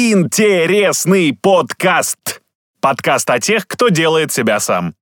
[0.00, 2.40] Интересный подкаст.
[2.80, 4.94] Подкаст о тех, кто делает себя сам.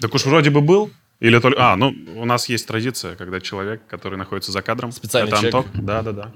[0.00, 0.90] Так уж вроде бы был.
[1.18, 1.72] Или только...
[1.72, 4.92] А, ну, у нас есть традиция, когда человек, который находится за кадром...
[4.92, 5.54] Специальный это человек.
[5.54, 5.86] Антон.
[5.86, 6.32] Да, да, да.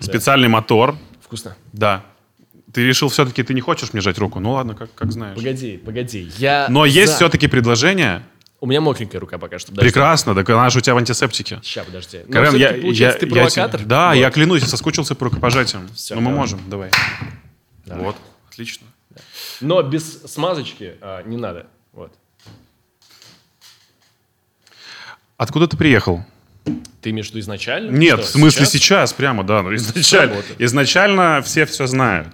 [0.00, 0.96] Специальный мотор.
[1.20, 1.56] Вкусно.
[1.72, 2.04] Да.
[2.72, 4.40] Ты решил все-таки, ты не хочешь мне жать руку?
[4.40, 5.36] Ну ладно, как, как знаешь.
[5.36, 6.32] Погоди, погоди.
[6.36, 7.16] Я Но есть за.
[7.16, 8.24] все-таки предложение.
[8.62, 9.72] У меня мокренькая рука пока что.
[9.72, 11.58] Прекрасно, так она же у тебя в антисептике.
[11.64, 12.20] Сейчас, подожди.
[12.28, 13.80] Ну, Карен, я, я- ты я провокатор?
[13.80, 14.14] тебе- да, Вот.
[14.14, 15.88] я клянусь, я соскучился по рукопожатиям.
[15.96, 16.38] Всё, ну, мы давай.
[16.38, 16.90] можем, давай.
[17.86, 18.14] Вот,
[18.48, 18.86] отлично.
[19.60, 21.66] Но без смазочки а, не надо.
[21.92, 22.12] Вот.
[25.36, 26.24] Откуда ты приехал?
[27.00, 27.90] Ты имеешь в виду изначально?
[27.90, 29.62] Нет, Что, в смысле сейчас, прямо, да.
[29.62, 32.28] Ну, изначально, изначально все все знают.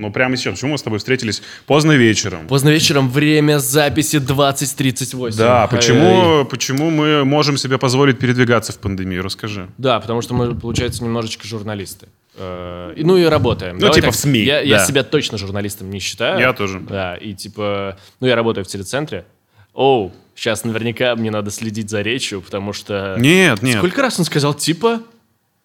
[0.00, 0.54] Ну, прямо сейчас.
[0.54, 2.46] Почему мы с тобой встретились поздно вечером?
[2.48, 5.36] Поздно вечером, время записи 20.38.
[5.36, 9.22] Да, почему, почему мы можем себе позволить передвигаться в пандемию?
[9.22, 9.68] Расскажи.
[9.76, 12.08] Да, потому что мы, получается, немножечко журналисты.
[12.36, 13.74] Э, Ну и работаем.
[13.74, 14.86] Ну, Давай типа так, в СМИ, Я, я да.
[14.86, 16.40] себя точно журналистом не считаю.
[16.40, 16.80] Я тоже.
[16.80, 19.26] Да, и типа, ну я работаю в телецентре.
[19.74, 23.16] Оу, сейчас наверняка мне надо следить за речью, потому что...
[23.18, 25.02] Нет, нет, Сколько раз он сказал типа?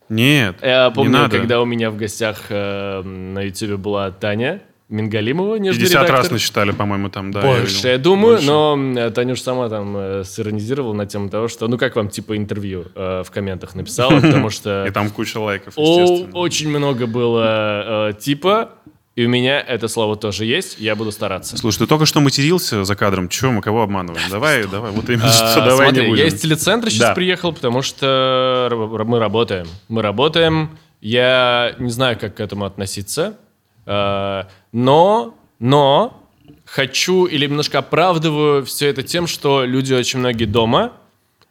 [0.09, 0.57] Нет.
[0.61, 1.37] Я не помню, надо.
[1.37, 6.31] когда у меня в гостях э, на YouTube была Таня Мингалимова, нижний 50 раз редактор.
[6.33, 7.41] насчитали, по-моему, там, да.
[7.41, 7.89] Больше, видел.
[7.89, 8.47] я думаю, Больше.
[8.47, 12.37] но э, Танюш сама там э, сиронизировала на тему того, что, ну как вам типа
[12.37, 16.37] интервью э, в комментах написала, потому что И там куча лайков, естественно.
[16.37, 18.73] очень много было э, типа,
[19.15, 21.57] и у меня это слово тоже есть, я буду стараться.
[21.57, 23.29] Слушай, ты только что матерился за кадром.
[23.29, 24.29] Чего мы кого обманываем?
[24.29, 26.23] Давай, давай, вот именно что, А, давай смотри, не будем.
[26.23, 28.69] я из телецентра сейчас приехал, потому что
[29.05, 29.67] мы работаем.
[29.87, 30.77] Мы работаем.
[31.01, 33.37] Я не знаю, как к этому относиться.
[33.85, 36.21] А, Но, но
[36.65, 40.91] хочу или немножко оправдываю все это тем, что люди очень многие дома,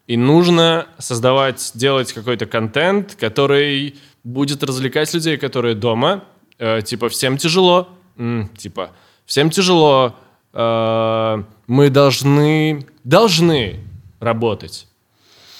[0.06, 6.24] и нужно создавать, делать какой-то контент, который будет развлекать людей, которые дома.
[6.58, 7.88] Э, типа, всем тяжело.
[8.16, 8.90] М, типа,
[9.26, 10.14] всем тяжело.
[10.52, 13.80] Э, мы должны, должны
[14.20, 14.86] работать.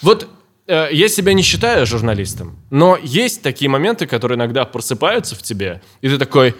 [0.03, 0.29] Вот
[0.67, 5.83] э, я себя не считаю журналистом, но есть такие моменты, которые иногда просыпаются в тебе,
[6.01, 6.55] и ты такой,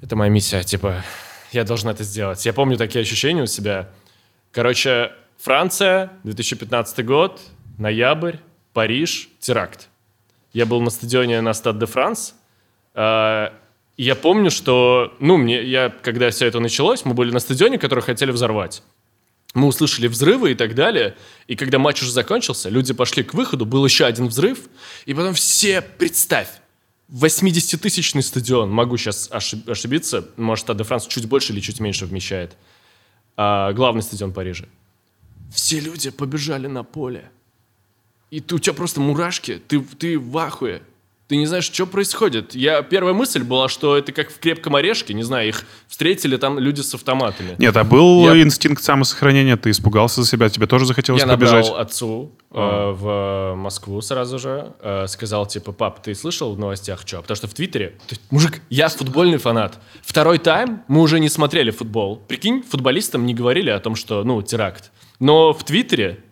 [0.00, 1.04] это моя миссия, типа,
[1.52, 2.44] я должен это сделать.
[2.46, 3.88] Я помню такие ощущения у себя.
[4.52, 7.40] Короче, Франция, 2015 год,
[7.78, 8.36] ноябрь,
[8.72, 9.88] Париж, теракт.
[10.52, 12.34] Я был на стадионе на Стад де Франс,
[12.94, 18.00] я помню, что, ну, мне, я, когда все это началось, мы были на стадионе, который
[18.00, 18.82] хотели взорвать.
[19.54, 21.16] Мы услышали взрывы и так далее.
[21.48, 24.60] И когда матч уже закончился, люди пошли к выходу, был еще один взрыв.
[25.06, 26.48] И потом все, представь,
[27.10, 32.56] 80-тысячный стадион, могу сейчас ошибиться, может, Стад де Франс чуть больше или чуть меньше вмещает,
[33.36, 34.66] а, главный стадион Парижа.
[35.52, 37.30] Все люди побежали на поле.
[38.30, 40.82] И ты, у тебя просто мурашки, ты, ты в ахуе.
[41.30, 42.56] Ты не знаешь, что происходит.
[42.56, 46.58] Я, первая мысль была, что это как в крепком орешке, не знаю, их встретили там
[46.58, 47.54] люди с автоматами.
[47.56, 49.56] Нет, а был Я- инстинкт самосохранения?
[49.56, 50.48] Ты испугался за себя?
[50.48, 51.66] Тебе тоже захотелось Я побежать?
[51.66, 57.02] набрал отцу э, в Москву сразу же, э, сказал, типа, пап, ты слышал в новостях
[57.06, 57.22] что?
[57.22, 57.96] Потому что в Твиттере,
[58.32, 59.78] мужик, я футбольный фанат.
[60.02, 62.16] Второй тайм мы уже не смотрели футбол.
[62.26, 64.90] Прикинь, футболистам не говорили о том, что, ну, теракт.
[65.20, 66.24] Но в Твиттере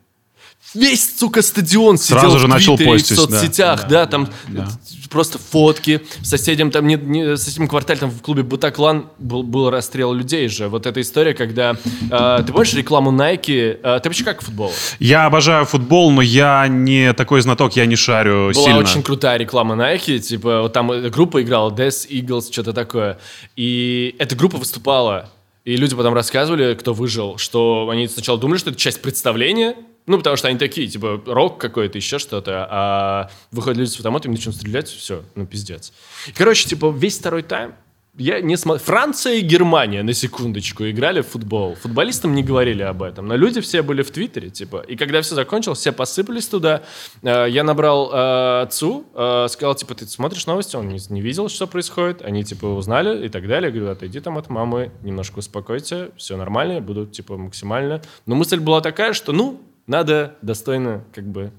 [0.74, 3.22] весь, сука, стадион сидел Сразу же в начал Твиттере и в постить, да.
[3.22, 4.68] соцсетях, да, там да.
[5.10, 6.02] просто фотки.
[6.22, 10.48] Соседям там, не, не, в соседнем квартале, там в клубе Бутаклан был, был расстрел людей
[10.48, 10.68] же.
[10.68, 11.76] Вот эта история, когда...
[12.10, 13.80] э, ты помнишь рекламу Nike?
[13.82, 14.72] Э, ты вообще как к футболу?
[14.98, 18.78] Я обожаю футбол, но я не такой знаток, я не шарю Была сильно.
[18.78, 23.18] очень крутая реклама Nike, типа, вот там э, группа играла, Death Eagles, что-то такое.
[23.56, 25.30] И эта группа выступала,
[25.64, 29.74] и люди потом рассказывали, кто выжил, что они сначала думали, что это часть представления,
[30.08, 34.32] ну, потому что они такие, типа, рок какой-то, еще что-то, а выходят люди с автоматами,
[34.32, 35.92] начнут стрелять, все, ну, пиздец.
[36.36, 37.74] Короче, типа, весь второй тайм
[38.18, 38.84] я не смотрел.
[38.84, 41.76] Франция и Германия, на секундочку, играли в футбол.
[41.76, 44.84] Футболистам не говорили об этом, но люди все были в Твиттере, типа.
[44.88, 46.82] И когда все закончилось, все посыпались туда.
[47.22, 50.74] Э, Я набрал э, отцу, э, сказал, типа, ты смотришь новости?
[50.74, 52.22] Он не, не видел, что происходит.
[52.22, 53.70] Они, типа, узнали и так далее.
[53.70, 58.02] Я говорю, отойди там от мамы, немножко успокойся, все нормально, я буду, типа, максимально.
[58.26, 61.50] Но мысль была такая, что, ну, надо достойно, как бы...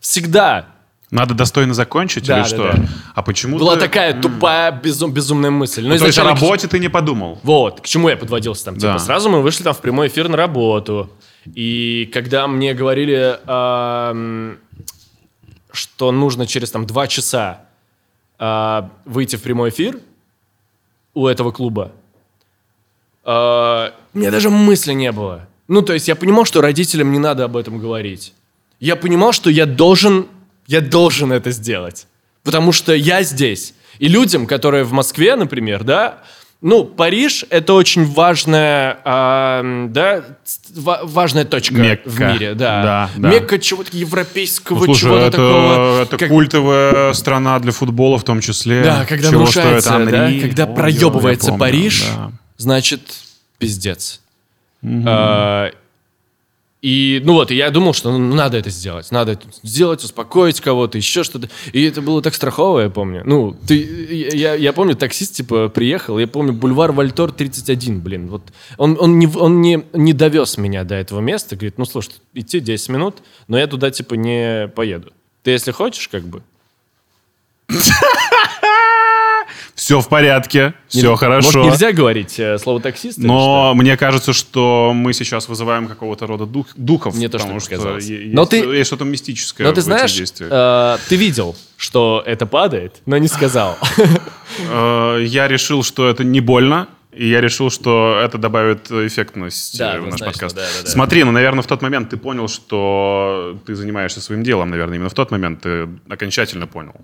[0.00, 0.66] Всегда
[1.10, 2.72] Надо достойно закончить Да, или да, что?
[2.72, 2.88] да.
[3.14, 5.82] А почему была ты- такая тупая, безум- безумная мысль.
[5.86, 7.38] Но Ну, то есть о работе ты не подумал?
[7.42, 8.74] Вот, к чему я подводился там.
[8.74, 8.98] Типа, Да.
[8.98, 11.10] сразу мы вышли там в прямой эфир на работу.
[11.54, 14.58] И когда мне говорили, ам,
[15.72, 17.60] что нужно через там два часа
[18.38, 19.98] а, выйти в прямой эфир
[21.14, 21.92] у этого клуба,
[23.24, 25.46] а, у меня даже мысли не было.
[25.68, 28.32] Ну, то есть я понимал, что родителям не надо об этом говорить.
[28.80, 30.26] Я понимал, что я должен,
[30.66, 32.06] я должен это сделать.
[32.42, 33.74] Потому что я здесь.
[33.98, 36.18] И людям, которые в Москве, например, да,
[36.60, 40.24] ну, Париж— это очень важная, а, да,
[40.74, 42.08] важная точка Мекка.
[42.08, 42.82] в мире, да.
[42.82, 43.28] Да, да.
[43.30, 46.02] Мекка чего-то европейского, Ну, слушай, чего-то это, такого.
[46.02, 48.82] это как- культовая страна для футбола в том числе.
[48.82, 50.40] Да, когда Чего нарушается, стоит Анри.
[50.40, 52.32] да, когда Ой, проебывается помню, Париж, да.
[52.56, 53.00] значит,
[53.58, 54.20] пиздец.
[55.06, 55.70] А,
[56.84, 59.10] и, ну вот, и я думал, что ну, надо это сделать.
[59.10, 61.48] Надо это сделать, успокоить кого-то, еще что-то.
[61.72, 63.22] И это было так страхово, я помню.
[63.24, 63.74] Ну, ты,
[64.34, 68.28] я, я помню, таксист, типа, приехал, я помню, бульвар Вальтор 31, блин.
[68.28, 68.42] Вот
[68.76, 71.56] он, он, не, он не, не довез меня до этого места.
[71.56, 73.16] Говорит, ну, слушай, идти 10 минут,
[73.48, 75.10] но я туда, типа, не поеду.
[75.42, 76.42] Ты, если хочешь, как бы,
[79.84, 81.58] Все в порядке, все Не- хорошо.
[81.58, 83.18] Может, нельзя говорить э, слово таксист?
[83.18, 87.14] Но мне кажется, что мы сейчас вызываем какого-то рода дух, духов.
[87.14, 88.06] Мне тоже потому так что показалось.
[88.06, 90.50] е- Но есть, ты- есть что-то мистическое Но в ты этих знаешь, действиях.
[90.50, 93.76] э, ты видел, что это падает, но не сказал.
[94.70, 99.96] Э, Я решил, что это не больно, и я решил, что это добавит эффектность Да,
[99.96, 100.56] э, в наш подкаст.
[100.56, 100.90] да, да, да.
[100.90, 105.10] Смотри, ну, наверное, в тот момент ты понял, что ты занимаешься своим делом, наверное, именно
[105.10, 106.94] в тот момент ты окончательно понял,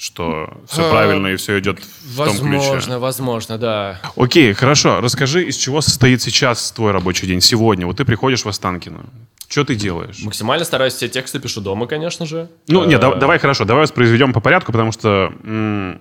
[0.00, 2.42] что все А, правильно и все идет в том ключе.
[2.56, 4.00] Возможно, возможно, да.
[4.16, 5.00] Окей, хорошо.
[5.02, 7.86] Расскажи, из чего состоит сейчас твой рабочий день сегодня?
[7.86, 9.04] Вот ты приходишь в Останкино.
[9.46, 10.20] Что ты делаешь?
[10.22, 12.48] Максимально стараюсь все тексты пишу дома, конечно же.
[12.66, 16.00] Ну, Э, нет, да- давай хорошо, давай воспроизведем по порядку, потому что м,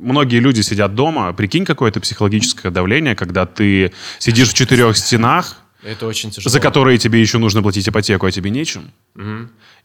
[0.00, 1.32] многие люди сидят дома.
[1.32, 6.50] Прикинь, какое-то психологическое давление, когда ты сидишь в четырех стенах, Это очень тяжело.
[6.52, 8.90] за которые тебе еще нужно платить ипотеку, а тебе нечем.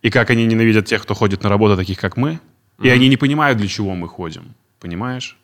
[0.02, 2.40] И как они ненавидят тех, кто ходит на работу, таких как мы.
[2.82, 4.54] И они не понимают, для чего мы ходим.
[4.80, 5.38] Понимаешь?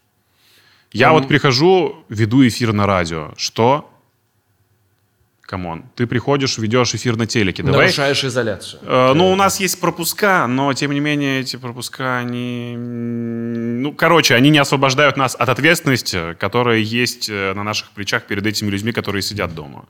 [0.92, 3.34] Я вот прихожу, веду эфир на радио.
[3.38, 3.92] Что?
[5.42, 5.84] Come on.
[5.96, 7.62] Ты приходишь, ведешь эфир на телеке.
[7.62, 7.82] Давай.
[7.82, 8.82] Нарушаешь изоляцию.
[8.84, 12.76] Э, Ну, у нас есть пропуска, но тем не менее эти пропуска, они...
[13.82, 18.46] Ну, короче, они не освобождают нас от ответственности, которая есть э, на наших плечах перед
[18.46, 19.86] этими людьми, которые сидят дома.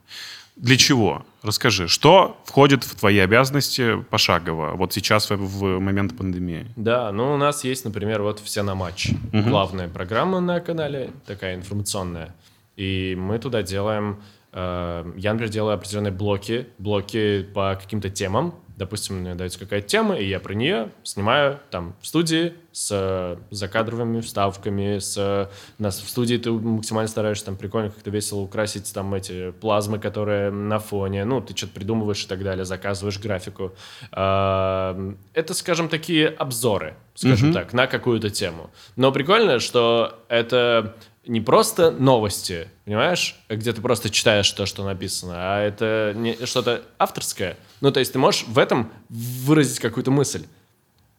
[0.56, 1.26] Для чего?
[1.42, 6.66] Расскажи, что входит в твои обязанности пошагово, вот сейчас в, момент пандемии?
[6.76, 9.10] Да, ну у нас есть, например, вот «Все на матч».
[9.32, 12.34] Главная программа на канале, такая информационная.
[12.76, 14.16] И мы туда делаем...
[14.52, 18.54] э, я, например, делаю определенные блоки, блоки по каким-то темам.
[18.76, 23.38] Допустим, мне дается какая-то тема, и я про нее снимаю там в студии с э,
[23.50, 25.16] закадровыми вставками, с...
[25.16, 25.46] э,
[25.78, 30.50] нас в студии ты максимально стараешься там прикольно как-то весело украсить там эти плазмы, которые
[30.50, 33.72] на фоне, ну, ты что-то придумываешь и так далее, заказываешь графику.
[34.12, 38.70] А, Это, скажем, такие обзоры, скажем так, на какую-то тему.
[38.94, 40.94] Но прикольно, что это
[41.26, 46.82] не просто новости, понимаешь, где ты просто читаешь то, что написано, а это не что-то
[46.98, 47.56] авторское.
[47.80, 50.44] Ну, то есть ты можешь в этом выразить какую-то мысль.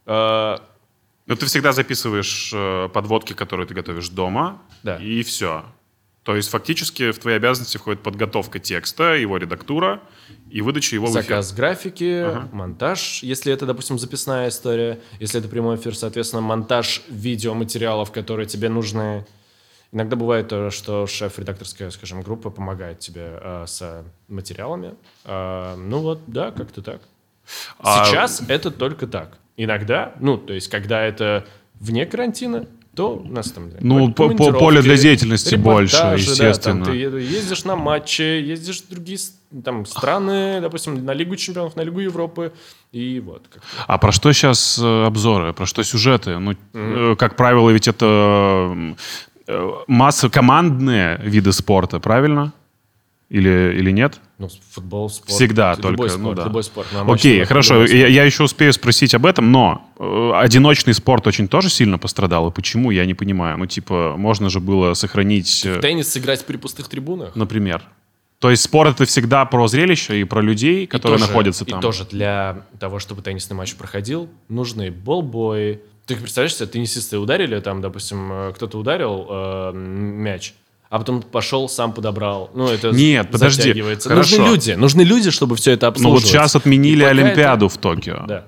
[0.05, 4.95] Ну, ты всегда записываешь э, подводки, которые ты готовишь дома, Да.
[4.95, 5.65] и все.
[6.23, 10.01] То есть фактически в твои обязанности входит подготовка текста, его редактура
[10.49, 11.23] и выдача его в эфир.
[11.23, 18.11] Заказ графики, монтаж, если это, допустим, записная история, если это прямой эфир, соответственно, монтаж видеоматериалов,
[18.11, 19.25] которые тебе нужны.
[19.97, 24.93] Иногда бывает то, что шеф-редакторская, скажем, группа помогает тебе э, с материалами.
[25.25, 27.01] Э, ну вот, да, как-то так.
[27.79, 29.39] А- Сейчас это только так.
[29.55, 31.47] Иногда, ну, то есть, когда это
[31.79, 33.71] вне карантина, то у нас там...
[33.79, 36.85] Ну, по- поле для деятельности больше, репортажи, да, естественно.
[36.85, 39.17] там ты ездишь на матчи, ездишь в другие
[39.65, 42.53] там, страны, допустим, на Лигу чемпионов, на Лигу Европы,
[42.91, 43.41] и вот.
[43.87, 46.37] А про что сейчас обзоры, про что сюжеты?
[46.37, 48.93] Ну, э, как правило, ведь это э,
[49.87, 52.53] масса командные виды спорта, правильно?
[53.29, 54.21] Или, или нет?
[54.37, 55.31] Ну, футбол, спорт.
[55.31, 56.43] Всегда любой только, спорт, ну да.
[56.45, 56.87] любой спорт.
[56.93, 57.73] На Окей, любой хорошо.
[57.75, 57.91] спорт.
[57.91, 62.47] Я, я еще успею спросить об этом, но э, одиночный спорт очень тоже сильно пострадал.
[62.49, 63.57] И почему, я не понимаю.
[63.57, 67.35] Ну, типа, можно же было сохранить, э, В теннис сыграть при пустых трибунах.
[67.35, 67.83] например.
[68.39, 71.79] То есть спорт это всегда про зрелище и про людей, И которые тоже- находятся там.
[71.79, 75.81] И тоже для того, чтобы теннисный матч проходил, нужны болбои.
[76.07, 80.53] Ты представляешь себе, теннисисты ударили, там, допустим, э, кто-то ударил э, мяч,
[80.89, 82.49] а потом пошел, сам подобрал.
[82.55, 84.37] Ну, это Нет, подожди, хорошо.
[84.37, 86.23] Нужны люди, нужны люди, чтобы все это Ну обслуживать.
[86.23, 88.13] вот сейчас отменили Олимпиаду в Токио.
[88.15, 88.45] это- Да.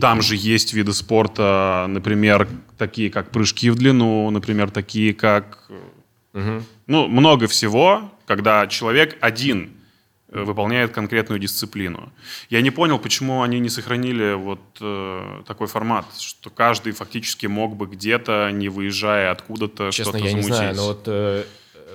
[0.00, 5.70] Там же есть виды спорта, например, такие как прыжки в длину, например, такие как...
[6.86, 9.70] Ну, много всего, когда человек один
[10.42, 12.12] выполняет конкретную дисциплину.
[12.50, 17.76] Я не понял, почему они не сохранили вот э, такой формат, что каждый фактически мог
[17.76, 20.56] бы где-то, не выезжая откуда-то, Честно, что-то я не замутить.
[20.56, 21.44] знаю, но вот, э,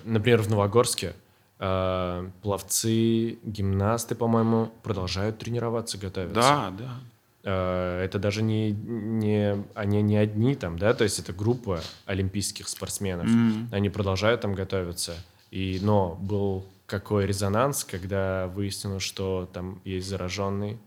[0.05, 1.13] например, в Новогорске
[1.59, 6.35] э, пловцы, гимнасты, по-моему, продолжают тренироваться, готовятся.
[6.35, 6.99] Да, да.
[7.43, 12.67] э, это даже не, не, они не одни там, да, то есть это группа олимпийских
[12.69, 13.27] спортсменов.
[13.27, 13.69] М.
[13.71, 15.15] Они продолжают там готовиться.
[15.51, 20.77] И, но был какой резонанс, когда выяснилось, что там есть зараженный,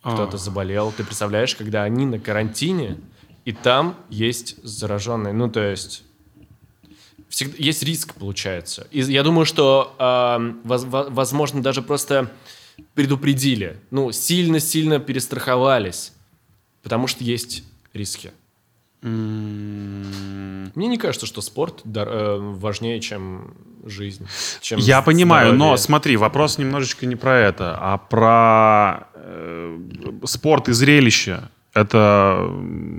[0.00, 0.38] кто-то А.
[0.38, 0.92] заболел.
[0.96, 2.98] Ты представляешь, когда они на карантине,
[3.44, 5.32] и там есть зараженные.
[5.34, 6.04] Ну, то есть
[7.28, 8.86] всегда есть риск, получается.
[8.90, 12.30] И я думаю, что, эм, воз- во- возможно, даже просто
[12.94, 13.78] предупредили.
[13.90, 16.12] Ну, сильно-сильно перестраховались.
[16.82, 18.30] Потому что есть риски.
[19.02, 20.70] М.
[20.74, 23.54] Мне не кажется, что спорт э, важнее, чем
[23.90, 24.26] жизнь.
[24.60, 25.78] чем Я понимаю, но здоровье.
[25.78, 29.78] смотри, вопрос немножечко не про это, а про э,
[30.24, 31.42] спорт и зрелище.
[31.74, 32.50] Это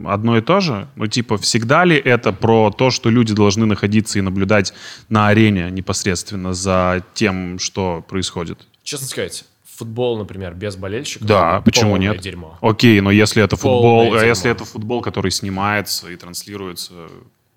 [0.06, 0.88] одно и то же?
[0.96, 4.74] Ну, типа, всегда ли это про то, что люди должны находиться и наблюдать
[5.10, 8.68] на арене непосредственно за тем, что происходит?
[8.84, 9.44] Честно сказать,
[9.80, 11.28] футбол, например, без болельщиков.
[11.28, 12.20] Да, почему нет?
[12.20, 12.58] дерьмо.
[12.62, 16.94] Окей, но если это футбол, а если это футбол, который снимается и транслируется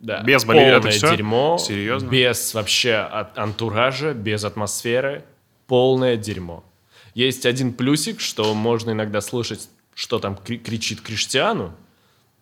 [0.03, 0.21] Да.
[0.23, 1.11] без болельщиков, это всё?
[1.17, 1.57] дерьмо.
[1.59, 2.09] Серьезно?
[2.09, 5.25] Без вообще от- антуража, без атмосферы.
[5.67, 6.63] Полное дерьмо.
[7.15, 11.73] Есть один плюсик, что можно иногда слышать, что там кри- кричит Криштиану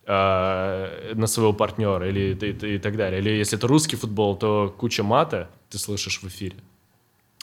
[0.07, 3.21] э, на своего партнера или и, и- и так далее.
[3.21, 6.57] Или если это русский футбол, то куча мата ты слышишь в эфире.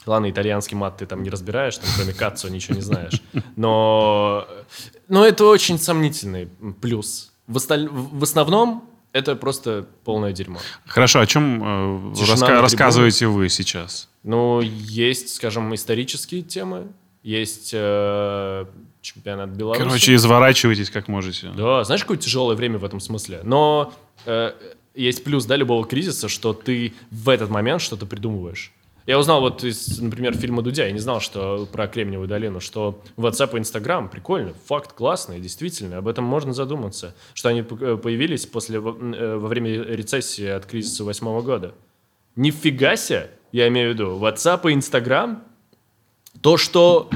[0.06, 3.20] Ладно, итальянский мат ты там не разбираешь, там, кроме Кацо ничего не знаешь.
[3.56, 4.46] Но,
[5.08, 6.48] но это очень сомнительный
[6.80, 7.32] плюс.
[7.46, 10.58] В, осталь- в основном это просто полное дерьмо.
[10.86, 14.08] Хорошо, о чем э, раска- рассказываете вы сейчас?
[14.22, 16.88] Ну, есть, скажем, исторические темы,
[17.22, 18.64] есть э,
[19.00, 19.82] чемпионат Беларуси.
[19.82, 21.50] Короче, изворачивайтесь как можете.
[21.56, 23.40] Да, знаешь, какое тяжелое время в этом смысле.
[23.42, 23.92] Но
[24.26, 24.52] э,
[24.94, 28.72] есть плюс, да, любого кризиса, что ты в этот момент что-то придумываешь.
[29.08, 33.02] Я узнал вот из, например, фильма Дудя, я не знал, что про Кремниевую долину, что
[33.16, 38.44] WhatsApp и Instagram прикольно, факт классный, действительно, об этом можно задуматься, что они п- появились
[38.44, 41.72] после, э, во время рецессии от кризиса восьмого года.
[42.36, 45.42] Нифига себе, я имею в виду, WhatsApp и Instagram,
[46.42, 47.08] то, что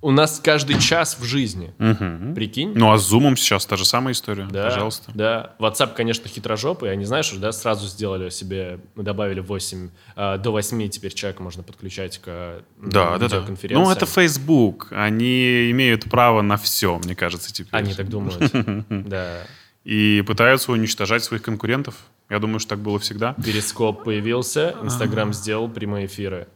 [0.00, 2.34] у нас каждый час в жизни, Мгм.
[2.34, 4.46] прикинь, Ну, а с Zoom сейчас та же самая история.
[4.50, 5.10] да, Пожалуйста.
[5.14, 5.54] Да.
[5.58, 6.92] WhatsApp, конечно, хитрожопый.
[6.92, 12.18] Они, знаешь, да, сразу сделали себе, добавили 8, э, до 8 теперь человек можно подключать
[12.18, 13.24] к Да, да, да.
[13.26, 13.82] видеоконференциям.
[13.84, 14.88] Ну, это Facebook.
[14.92, 17.70] Они имеют право на все, мне кажется, теперь.
[17.72, 18.52] Они так думают.
[19.08, 19.38] Да.
[19.84, 21.94] И пытаются уничтожать своих конкурентов.
[22.28, 23.32] Я думаю, что так было всегда.
[23.42, 26.46] Перископ появился, Инстаграм сделал прямые эфиры.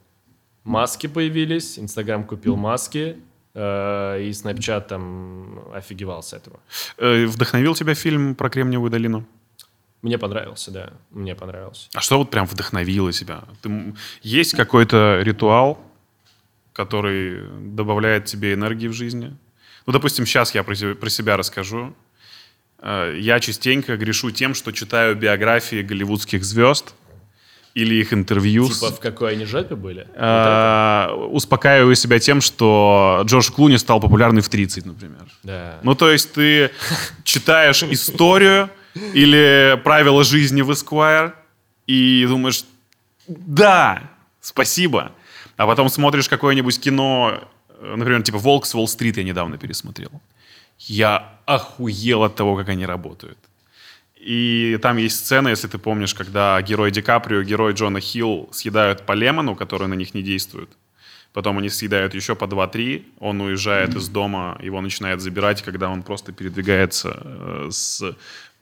[0.64, 3.16] Маски появились, Инстаграм купил маски,
[3.54, 6.60] и Snapchat там офигевал с этого.
[6.98, 9.24] Э, Вдохновил тебя фильм про Кремниевую долину?
[10.02, 11.88] Мне понравился, да, мне понравился.
[11.94, 13.44] А что вот прям вдохновило тебя?
[13.62, 15.78] Ты есть какой-то ритуал,
[16.72, 19.36] который добавляет тебе энергии в жизни?
[19.86, 21.94] Ну, допустим, сейчас я про про себя расскажу.
[22.78, 26.94] Э, Я частенько грешу тем, что читаю биографии голливудских звезд
[27.74, 28.66] или их интервью.
[28.68, 30.06] с- Типа в какой они жопе были?
[30.14, 35.26] Э, успокаиваю себя тем, что Джордж Клуни стал популярный в 30, например.
[35.42, 35.78] Да.
[35.82, 36.70] Ну, то есть ты
[37.24, 38.68] читаешь историю
[39.14, 41.32] или правила жизни в Esquire
[41.86, 42.64] и думаешь,
[43.26, 44.02] да,
[44.40, 45.12] спасибо.
[45.56, 47.40] А потом смотришь какое-нибудь кино,
[47.80, 50.10] э, например, типа «Волк с Уолл-стрит» я недавно пересмотрел.
[50.78, 53.38] Я охуел от того, как они работают.
[54.24, 59.04] И там есть сцена, если ты помнишь, когда герой Ди Каприо герой Джона Хилл съедают
[59.04, 60.68] по лемону, который на них не действует.
[61.32, 66.02] Потом они съедают еще по 2-3, он уезжает из дома, его начинает забирать, когда он
[66.04, 68.14] просто передвигается э, с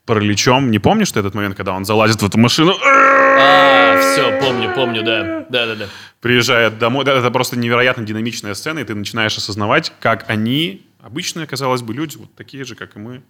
[0.06, 0.70] параличом.
[0.70, 5.02] Не помнишь ты этот момент, когда он залазит в эту машину, А, все, помню, помню,
[5.02, 5.46] да.
[5.50, 5.86] Да, да, да.
[6.20, 7.04] приезжает домой.
[7.04, 11.92] Да, Это просто невероятно динамичная сцена, и ты начинаешь осознавать, как они, обычные, казалось бы,
[11.92, 13.22] люди, вот такие же, как и мы,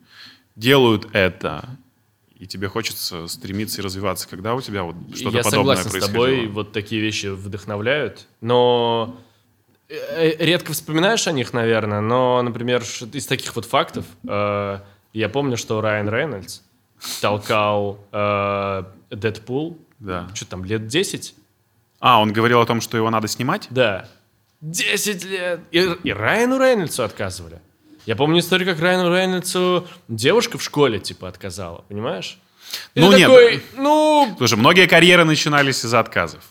[0.55, 1.65] делают это.
[2.41, 6.07] И тебе хочется стремиться и развиваться, когда у тебя вот что-то Я подобное согласен с
[6.07, 9.21] тобой, вот такие вещи вдохновляют, но
[9.91, 12.83] э, редко вспоминаешь о них, наверное, но, например,
[13.13, 14.79] из таких вот фактов, э,
[15.13, 16.63] я помню, что Райан Рейнольдс
[17.21, 20.27] толкал э, Дэдпул, Да.
[20.35, 21.35] что там, лет 10?
[21.99, 23.67] А, он говорил о том, что его надо снимать?
[23.69, 24.09] Да.
[24.63, 25.61] 10 лет!
[25.73, 27.61] И, и Райану Рейнольдсу отказывали.
[28.07, 32.39] Я помню историю, как Райану Рейнольдсу девушка в школе, типа, отказала, понимаешь?
[32.95, 33.29] И Ну, нет.
[33.29, 36.43] такой, ну, Слушай, многие карьеры начинались из-за отказов.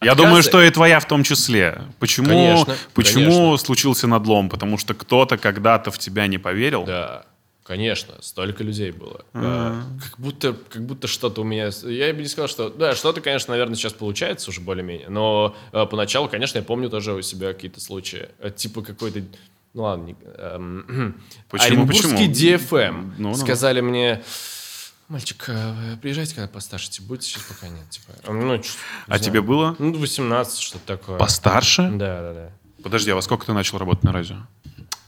[0.00, 0.28] Я Отказы?
[0.28, 1.82] думаю, что и твоя в том числе.
[1.98, 3.56] Почему, Конечно, почему конечно.
[3.58, 4.48] случился надлом?
[4.48, 6.84] Потому что кто-то когда-то в тебя не поверил.
[6.84, 7.24] Да,
[7.64, 9.24] конечно, столько людей было.
[9.34, 11.70] А, Как будто, как будто что-то у меня...
[11.82, 12.68] Я бы не сказал, что...
[12.70, 17.12] Да, что-то, конечно, наверное, сейчас получается уже более-менее, но э, поначалу, конечно, я помню тоже
[17.14, 18.28] у себя какие-то случаи.
[18.38, 19.22] Э, Типа какой-то
[19.74, 21.20] Ну ладно, не- эм,
[21.50, 22.32] Почему, Оренбургский почему?
[22.32, 23.34] DFM Ну, ну.
[23.34, 24.22] сказали мне,
[25.08, 27.88] мальчик, э, приезжайте, когда постарше будете, сейчас пока нет.
[27.90, 28.68] Типа, ну, чё, не
[29.06, 29.20] А знаю.
[29.22, 29.76] тебе было?
[29.78, 31.18] Ну, 18, что-то такое.
[31.18, 31.90] Постарше?
[31.92, 32.50] Да, да, да.
[32.82, 34.36] Подожди, а во сколько ты начал работать на радио?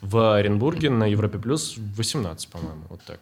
[0.03, 3.21] В Оренбурге на Европе Плюс 18, по-моему, вот так.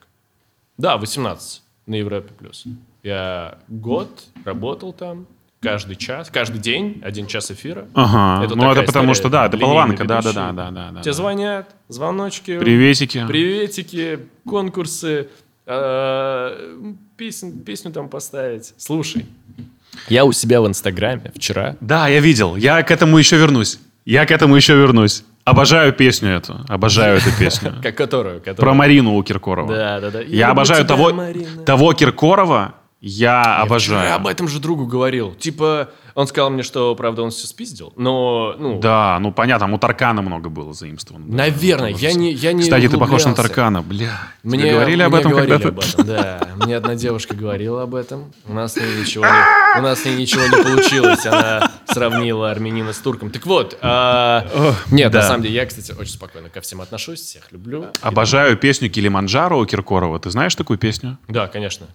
[0.76, 2.64] Да, 18 на Европе Плюс.
[3.02, 5.26] Я год работал там,
[5.60, 7.86] каждый час, каждый день, один час эфира.
[7.94, 11.00] Ага, Это ну это потому что, да, это болванка, да, да, да, да, да, да.
[11.02, 13.24] Тебе звонят, звоночки, Приветики.
[13.26, 15.28] приветики, конкурсы,
[15.66, 16.82] э,
[17.16, 18.74] песен- песню там поставить.
[18.76, 19.26] Слушай,
[20.08, 22.56] я у себя в Инстаграме вчера Да, я видел.
[22.56, 23.80] Я к этому еще вернусь.
[24.04, 25.24] Я к этому еще вернусь.
[25.44, 26.60] Обожаю песню эту.
[26.68, 27.74] Обожаю эту песню.
[27.82, 28.40] Как которую?
[28.40, 28.74] Про которую...
[28.74, 29.74] Марину у Киркорова.
[29.74, 30.20] Да, да, да.
[30.20, 32.74] Я обожаю того Киркорова.
[33.00, 34.14] Я Я обожаю.
[34.14, 35.32] об этом же другу говорил.
[35.34, 39.78] Типа, он сказал мне, что, правда, он все спиздил, но, ну, Да, ну понятно, у
[39.78, 41.26] Таркана много было заимствовано.
[41.28, 41.36] да.
[41.36, 43.34] наверное, я не, я не Кстати, ты похож на.
[43.34, 44.18] Таркана, бля.
[44.42, 45.68] Мне Тебе говорили об этом когда-то?
[45.68, 46.48] об этом, да.
[46.56, 48.32] Мне одна девушка говорила об этом.
[48.46, 51.24] У нас с ней ничего не, у нас с ней ничего не получилось.
[51.24, 53.30] Она сравнила армянина с турком.
[53.30, 54.44] Так вот, а,
[54.90, 55.20] нет, да.
[55.20, 57.86] на самом деле, я, кстати, очень спокойно ко всем отношусь, всех люблю.
[58.00, 60.18] Обожаю песню Килиманджаро у Киркорова.
[60.18, 61.16] Ты знаешь такую песню?
[61.28, 61.86] Да, конечно.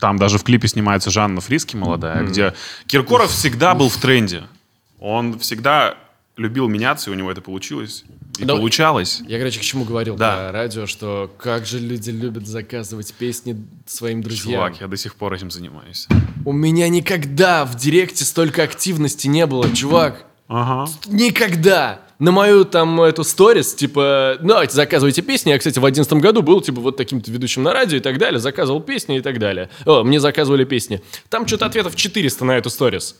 [0.00, 2.54] Там даже в клипе снимается Жанна Фриски молодая, где
[2.86, 4.44] Киркоров всегда был в тренде.
[4.98, 5.96] Он всегда
[6.36, 8.04] любил меняться, и у него это получилось.
[8.38, 8.54] И Да.
[8.56, 9.22] получалось.
[9.26, 10.36] Я, короче, к чему говорил Да.
[10.48, 14.52] по радио, что как же люди любят заказывать песни своим друзьям.
[14.52, 16.06] Чувак, я до сих пор этим занимаюсь.
[16.44, 20.26] У меня никогда в директе столько активности не было, чувак.
[20.48, 20.90] Ага.
[21.06, 22.00] Никогда.
[22.18, 25.50] На мою там эту сторис, типа, «Ну, давайте заказывайте песни.
[25.50, 28.40] Я, кстати, в одиннадцатом году был, типа, вот таким-то ведущим на радио и так далее.
[28.40, 29.68] Заказывал песни и так далее.
[29.84, 31.02] О, мне заказывали песни.
[31.28, 33.16] Там что-то ответов 400 на эту сторис.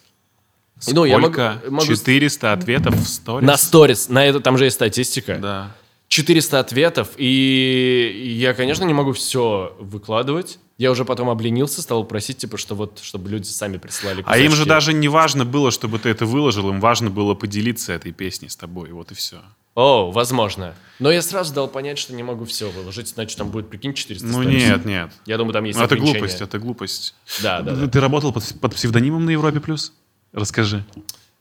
[0.88, 1.60] Ну, я могу- Сколько?
[1.68, 3.46] могу- 400 ответов в сторис?
[3.46, 4.08] На сторис.
[4.08, 5.36] На это там же есть статистика.
[5.40, 5.70] Да.
[6.08, 10.58] 400 ответов, и я, конечно, не могу все выкладывать.
[10.78, 14.50] Я уже потом обленился, стал просить, типа, что вот, чтобы люди сами присылали А им
[14.50, 14.68] же кусочки.
[14.68, 18.56] даже не важно было, чтобы ты это выложил, им важно было поделиться этой песней с
[18.56, 19.38] тобой, вот и все.
[19.74, 20.74] О, возможно.
[21.00, 24.26] Но я сразу дал понять, что не могу все выложить, значит, там будет, прикинь, 400
[24.26, 24.62] Ну сторис.
[24.62, 25.10] нет, нет.
[25.26, 27.14] Я думаю, там есть Ну, это глупость, это глупость.
[27.42, 27.86] Да, да, да.
[27.88, 29.92] Ты работал под, под псевдонимом на Европе Плюс?
[30.32, 30.84] Расскажи.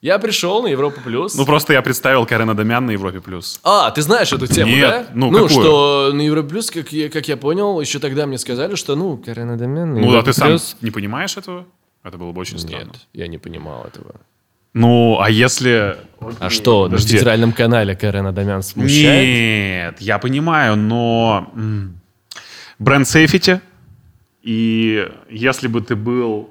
[0.02, 1.36] Я пришел на Европу Плюс.
[1.36, 3.60] Ну, просто я представил Карена Домян на Европе Плюс.
[3.64, 5.06] А, ты знаешь эту тему, Нет, да?
[5.16, 5.50] ну, какую?
[5.50, 9.18] что на Европе Плюс, как я, как я понял, еще тогда мне сказали, что, ну,
[9.18, 11.66] Карен Адамян на Ну, да Европе ты сам Плюс- не понимаешь этого?
[12.04, 12.86] Это было бы очень странно.
[12.86, 14.16] Нет, я не понимал этого.
[14.74, 15.96] Ну, а если...
[16.40, 17.14] А что, на Подожди.
[17.18, 19.94] федеральном канале Карен Адамян смущает?
[19.96, 21.52] Нет, я понимаю, но...
[22.78, 23.62] Бренд сейфити,
[24.44, 26.50] и если бы ты был...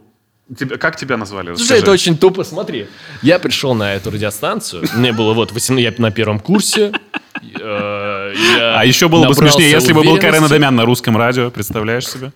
[0.56, 1.48] Тебя, как тебя назвали?
[1.48, 1.82] Слушай, Расскажи.
[1.82, 2.86] это очень тупо, смотри.
[3.22, 6.92] Я пришел на эту радиостанцию, мне было вот 18, я на первом курсе.
[7.42, 10.44] э, я А еще было бы смешнее, если бы был Карен.
[10.44, 12.32] Адамян на русском радио, представляешь себе?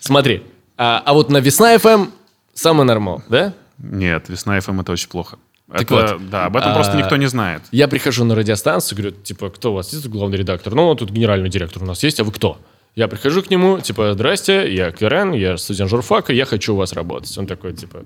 [0.00, 0.42] Смотри,
[0.78, 2.10] а, а вот на Весна FM
[2.54, 3.52] самый нормал, да?
[3.76, 5.38] Нет, Весна ФМ это очень плохо.
[5.70, 7.62] Так Это- вот, да, об этом а, просто никто не знает.
[7.70, 10.74] Я прихожу на радиостанцию, говорю, типа, кто у вас есть главный редактор?
[10.74, 12.58] Ну, тут генеральный директор у нас есть, а вы кто?
[12.94, 16.92] Я прихожу к нему, типа, здрасте, я Карен, я студент журфака, я хочу у вас
[16.92, 17.36] работать.
[17.38, 18.04] Он такой, типа,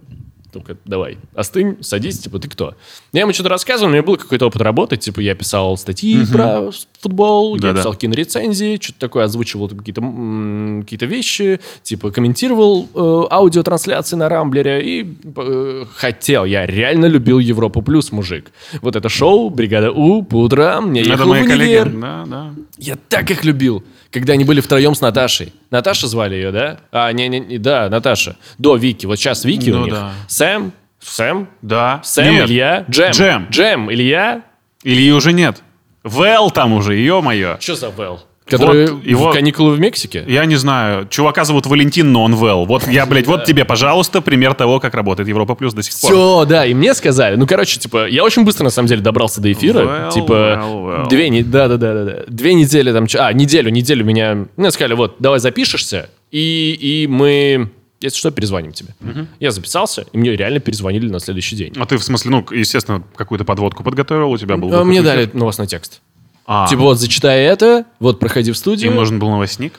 [0.53, 2.75] только давай, остынь, садись, типа, ты кто?
[3.15, 6.71] Я ему что-то рассказывал, у меня был какой-то опыт работы, типа, я писал статьи про
[7.01, 7.79] футбол, я Да-да.
[7.79, 14.29] писал кинорецензии, что-то такое, озвучивал там какие-то м, какие-то вещи, типа, комментировал э, аудиотрансляции на
[14.29, 18.53] Рамблере и э, хотел, я реально любил Европу Плюс, мужик.
[18.83, 21.89] Вот это шоу, Бригада У, по утрам, я ехал в универ.
[21.89, 22.55] Да, да.
[22.77, 23.83] Я так их любил,
[24.13, 25.53] когда они были втроем с Наташей.
[25.71, 26.79] Наташа звали ее, да?
[26.93, 28.37] А, не-не-не, да, Наташа.
[28.59, 29.07] До Вики.
[29.07, 29.95] Вот сейчас Вики Ну у них.
[29.95, 30.13] да.
[30.29, 32.01] Сэм, Сэм, Да.
[32.05, 32.49] Сэм, Нет.
[32.49, 33.11] Илья, Джем.
[33.11, 33.47] Джем.
[33.51, 34.43] Джем, Илья.
[34.85, 35.63] Ильи уже нет.
[36.05, 37.57] Вэл там уже, ё-моё.
[37.61, 38.21] Что за Вэл?
[38.59, 40.25] Который его- в каникулы в Мексике?
[40.27, 41.07] Я не знаю.
[41.09, 42.65] Чувака зовут Валентин, но он Вэл.
[42.67, 46.11] Вот я, блядь, вот тебе, пожалуйста, пример того, как работает Европа Плюс до сих пор.
[46.11, 47.37] Все, да, и мне сказали.
[47.37, 49.81] Ну, короче, типа, я очень быстро, на самом деле, добрался до эфира.
[49.81, 51.09] Well, типа, well, well.
[51.09, 52.25] две недели, да-да-да.
[52.29, 57.71] Две недели там, а, неделю, неделю меня, мне сказали, вот, давай запишешься, и, и мы,
[58.01, 58.95] если что, перезвоним тебе.
[59.41, 61.73] Я записался, и мне реально перезвонили на следующий день.
[61.77, 64.73] А ты, в смысле, ну, естественно, какую-то подводку подготовил, у тебя был...
[64.75, 66.01] А Мне дали новостной текст.
[66.47, 68.91] А, Типа, вот, зачитай это, вот, проходи в студию.
[68.91, 69.75] им нужен был новостник?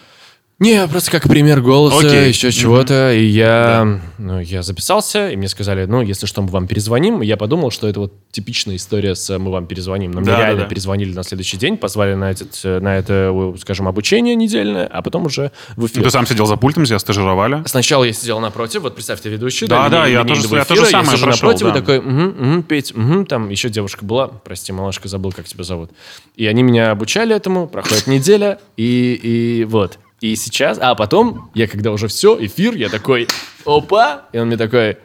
[0.63, 2.29] Не, просто как пример голоса, Окей.
[2.29, 3.13] еще чего-то.
[3.13, 7.21] И я, ну, я записался, и мне сказали, ну, если что, мы вам перезвоним.
[7.21, 10.11] И я подумал, что это вот типичная история с «мы вам перезвоним».
[10.11, 10.67] Но мне Да, да, реально да.
[10.69, 15.01] перезвонили на следующий день, позвали на, этот, э, на это, э, скажем, обучение недельное, а
[15.01, 15.97] потом уже в эфир.
[15.97, 17.61] Ну, ты сам сидел за пультом, тебя стажировали.
[17.65, 19.67] Сначала я сидел напротив, вот представь, ты ведущий.
[19.67, 21.77] Да, да, линей- я тоже- я эфира, тоже самое сижу прошел, напротив, да.
[21.77, 25.65] и такой, угу, угу, Петь, угу, там еще девушка была, прости, малышка, забыл, как тебя
[25.65, 25.91] зовут.
[26.37, 29.19] И они меня обучали этому, проходит неделя, и,
[29.61, 29.99] и вот.
[30.23, 33.27] И сейчас, а потом, я когда уже все, эфир, я такой,
[33.65, 34.97] опа, и он мне такой,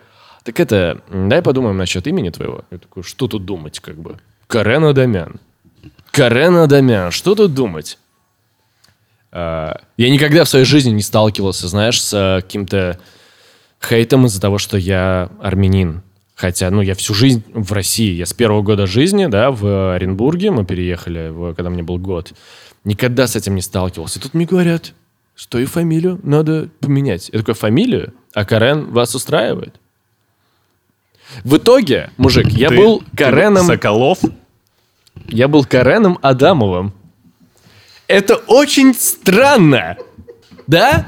[0.44, 2.64] так это, дай подумаем насчет имени твоего.
[2.70, 4.20] Я такой, что тут думать, как бы?
[4.46, 5.40] Карен Адамян.
[6.12, 7.98] Карен Адамян, что тут думать?
[9.32, 13.00] А, Я никогда в своей жизни не сталкивался, знаешь, с а, каким-то
[13.84, 16.02] хейтом из-за того, что я армянин.
[16.36, 18.14] Хотя, ну, я всю жизнь в России.
[18.14, 22.34] Я с первого года жизни, да, в Оренбурге, мы переехали, когда мне был год.
[22.84, 24.20] Никогда с этим не сталкивался.
[24.20, 24.94] И тут мне говорят,
[25.38, 27.30] что и фамилию надо поменять.
[27.32, 28.12] Я такой, фамилию?
[28.34, 29.76] А Карен вас устраивает?
[31.44, 33.66] В итоге, мужик, я Ты- был Кареном...
[33.66, 34.18] Соколов.
[35.28, 36.92] Я был Кареном Адамовым.
[38.08, 39.96] Это очень странно.
[40.66, 41.06] Да?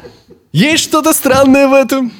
[0.52, 2.12] Есть что-то странное в этом?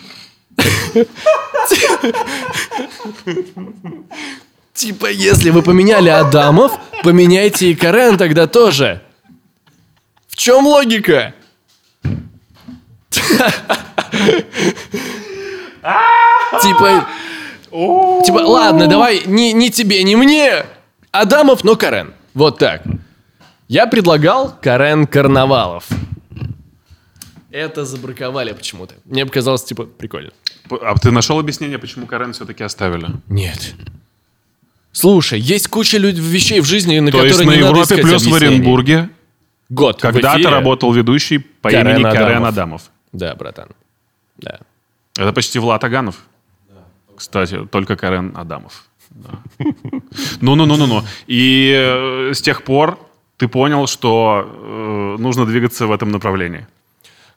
[4.74, 6.72] Типа, если вы поменяли Адамов,
[7.04, 9.00] поменяйте и Карен тогда тоже.
[10.26, 11.34] В чем логика?
[16.62, 17.06] Типа,
[18.24, 20.64] типа, ладно, давай, не, не тебе, не мне.
[21.12, 22.12] Адамов, но Карен.
[22.34, 22.82] Вот так.
[23.68, 25.86] Я предлагал Карен Карнавалов.
[27.50, 28.94] Это забраковали почему-то.
[29.04, 30.30] Мне показалось, типа, прикольно.
[30.82, 33.06] А ты нашел объяснение, почему Карен все-таки оставили?
[33.28, 33.74] Нет.
[34.92, 37.82] Слушай, есть куча люд- вещей в жизни, на То которые есть на не надо Европе
[37.82, 38.54] искать плюс в объяснений.
[38.56, 39.08] Оренбурге
[39.68, 40.50] Год в когда-то эфире.
[40.50, 42.82] работал ведущий по Карен имени Карен Адамов.
[43.12, 43.68] Да, братан.
[44.38, 44.60] Да.
[45.16, 46.16] Это почти Влад Аганов.
[47.16, 48.84] Кстати, только Карен Адамов.
[49.10, 49.30] Да.
[50.40, 51.02] Ну-ну-ну-ну-ну.
[51.26, 52.98] И э, с тех пор
[53.36, 56.66] ты понял, что э, нужно двигаться в этом направлении.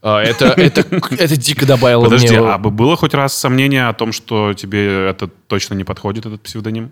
[0.01, 0.81] А, это, это,
[1.11, 2.47] это дико добавило Подожди, мне...
[2.47, 6.41] а бы было хоть раз сомнение о том, что тебе это точно не подходит, этот
[6.41, 6.91] псевдоним?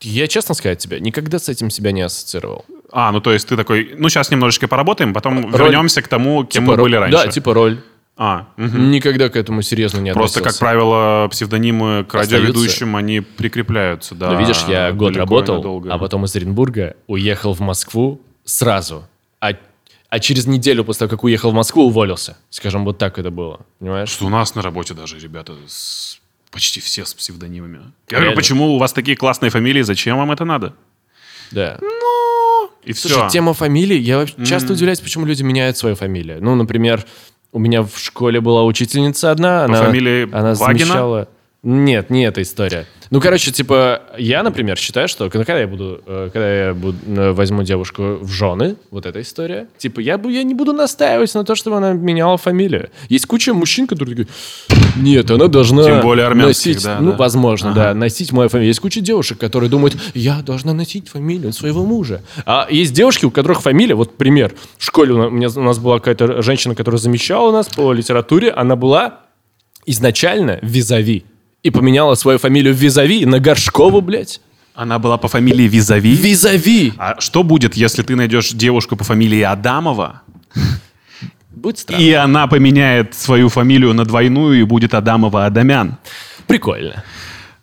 [0.00, 2.64] Я, честно сказать тебе, никогда с этим себя не ассоциировал.
[2.96, 6.44] А, ну то есть ты такой, ну сейчас немножечко поработаем, потом Роль- вернемся к тому,
[6.44, 7.18] кем Типа мы ро- были раньше.
[7.24, 7.82] Да, типа роль.
[8.16, 8.92] А, мгм.
[8.92, 12.36] Никогда к этому серьезно не Просто, как правило, псевдонимы к Остаются.
[12.36, 14.30] радиоведущим, они прикрепляются, да.
[14.30, 15.92] Но видишь, я год работал, надолго.
[15.92, 19.02] а потом из Оренбурга уехал в Москву сразу.
[19.40, 19.54] А,
[20.10, 22.36] а через неделю после того, как уехал в Москву, уволился.
[22.50, 23.58] Скажем, вот так это было.
[23.80, 24.08] Понимаешь?
[24.10, 26.20] Что у нас на работе даже ребята с-
[26.52, 27.80] почти все с псевдонимами.
[28.08, 30.74] Я говорю, почему у вас такие классные фамилии, зачем вам это надо?
[31.50, 31.80] Да.
[32.84, 33.28] И Слушай, все.
[33.30, 36.42] тема фамилий, я вообще часто удивляюсь, почему люди меняют свою фамилию.
[36.42, 37.04] Ну, например,
[37.52, 40.86] у меня в школе была учительница одна, она, фамилии она Вагина?
[40.86, 41.28] замещала...
[41.64, 42.86] Нет, не эта история.
[43.10, 46.96] Ну, короче, типа, я, например, считаю, что когда когда я буду, э, когда я буду,
[47.06, 51.34] э, возьму девушку в жены, вот эта история, типа, я, бу- я не буду настаивать
[51.34, 52.90] на то, чтобы она меняла фамилию.
[53.08, 54.28] Есть куча мужчин, которые такие,
[54.96, 57.16] нет, она должна Тем более носить, да, ну, да.
[57.16, 58.68] возможно, да, носить мою фамилию.
[58.68, 62.20] Есть куча девушек, которые думают, я должна носить фамилию своего мужа.
[62.44, 65.62] А есть девушки, у которых фамилия, вот пример, в школе у на- у, меня, у
[65.62, 69.20] нас была какая-то женщина, которая замещала нас по литературе, она была
[69.86, 71.24] изначально визави
[71.64, 74.40] и поменяла свою фамилию в визави на Горшкову, блядь.
[74.74, 76.14] Она была по фамилии Визави.
[76.14, 76.92] Визави!
[76.98, 80.22] А что будет, если ты найдешь девушку по фамилии Адамова,
[81.50, 82.02] Будет странно.
[82.02, 85.96] и она поменяет свою фамилию на двойную и будет Адамова Адамян?
[86.48, 87.04] Прикольно.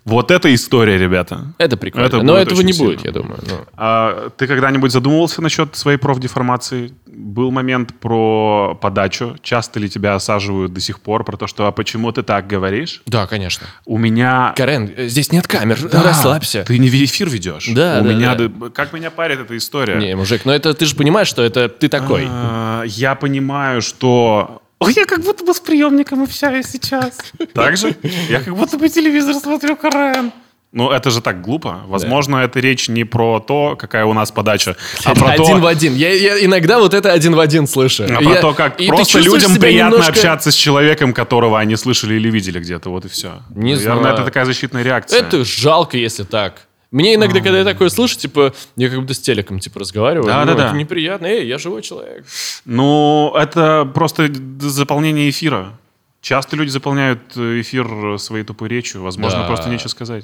[0.05, 1.53] Вот это история, ребята.
[1.59, 2.05] Это прикольно.
[2.07, 2.91] Это Но этого не сильно.
[2.93, 3.39] будет, я думаю.
[3.47, 3.57] ну.
[3.77, 6.93] А ты когда-нибудь задумывался насчет своей профдеформации?
[7.13, 9.35] Был момент про подачу.
[9.41, 13.01] Часто ли тебя осаживают до сих пор про то, что «а почему ты так говоришь?»
[13.05, 13.67] Да, конечно.
[13.85, 14.53] У меня...
[14.55, 16.63] Карен, здесь нет камер, Да, расслабься.
[16.63, 17.67] Ты не эфир ведешь.
[17.67, 18.35] Да, У да, меня...
[18.35, 18.69] да.
[18.69, 19.95] Как меня парит эта история?
[19.95, 22.27] Не, мужик, но это ты же понимаешь, что это ты такой.
[22.29, 24.61] А, Я понимаю, что...
[24.79, 27.17] Ой, я как будто бы с приемником общаюсь сейчас.
[27.53, 27.93] Так же?
[28.29, 30.31] Я как будто бы телевизор смотрю, Карен.
[30.73, 31.81] Ну, это же так глупо.
[31.87, 35.67] Возможно, это речь не про то, какая у нас подача, а про один в то,
[35.67, 35.95] один.
[35.95, 38.03] Я, я иногда вот это один в один слышу.
[38.03, 41.59] а И про я- то, как и просто людям приятно немножко- общаться с человеком, которого
[41.59, 42.89] они слышали или видели где-то.
[42.89, 43.41] Вот и все.
[43.49, 44.13] Не Наверное, знаю.
[44.15, 45.19] это такая защитная реакция.
[45.19, 46.67] Это жалко, если так.
[46.89, 50.25] Мне иногда, когда я такое слышу, типа, я как будто с телеком, типа, разговариваю.
[50.27, 50.67] Да, ну, да, да.
[50.67, 51.25] Это неприятно.
[51.25, 52.25] Эй, я живой человек.
[52.65, 54.29] Ну, это просто
[54.59, 55.77] заполнение эфира.
[56.21, 59.01] Часто люди заполняют э, эфир своей тупой речью.
[59.01, 59.47] Возможно, Да.
[59.47, 60.23] просто нечего сказать.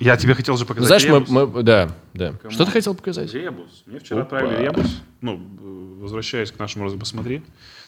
[0.00, 1.54] Я тебе хотел же показать знаешь, мы, ребус.
[1.54, 2.34] мы- да, да.
[2.50, 3.32] Что ты хотел показать?
[3.32, 3.84] Ребус.
[3.86, 4.38] Мне вчера Опа.
[4.38, 5.02] отправили ребус.
[5.20, 7.42] Ну, э, возвращаясь к нашему разу, посмотри.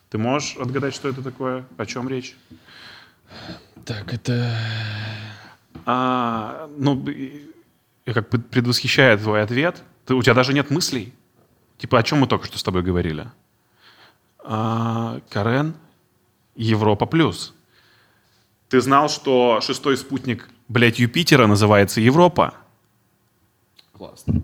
[0.08, 1.66] Ты можешь отгадать, что это такое?
[1.76, 2.36] О чем речь?
[3.84, 4.56] Так, это...
[5.84, 7.04] А, ну,
[8.06, 9.82] как бы предвосхищаю твой ответ.
[10.06, 11.12] Ты, у тебя даже нет мыслей.
[11.78, 13.28] Типа, о чем мы только что с тобой говорили?
[14.38, 15.74] А, Карен,
[16.54, 17.54] Европа плюс.
[18.68, 22.54] Ты знал, что шестой спутник, блядь, Юпитера называется Европа?
[23.92, 24.42] Классно.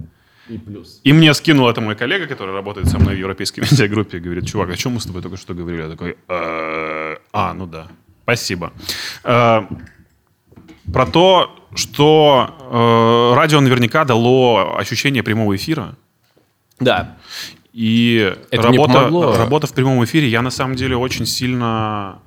[0.49, 1.01] И плюс.
[1.05, 4.71] И мне скинул это мой коллега, который работает со мной в европейской медиагруппе, говорит, чувак,
[4.71, 5.83] о чем мы с тобой только что говорили?
[5.83, 7.89] Я такой, «Э, а, ну да,
[8.23, 8.73] спасибо.
[9.25, 9.63] Э,
[10.93, 15.97] Про то, что э, радио наверняка дало ощущение прямого эфира.
[16.79, 17.17] Да.
[17.73, 22.21] И Это работа, работа в прямом эфире, я на самом деле очень сильно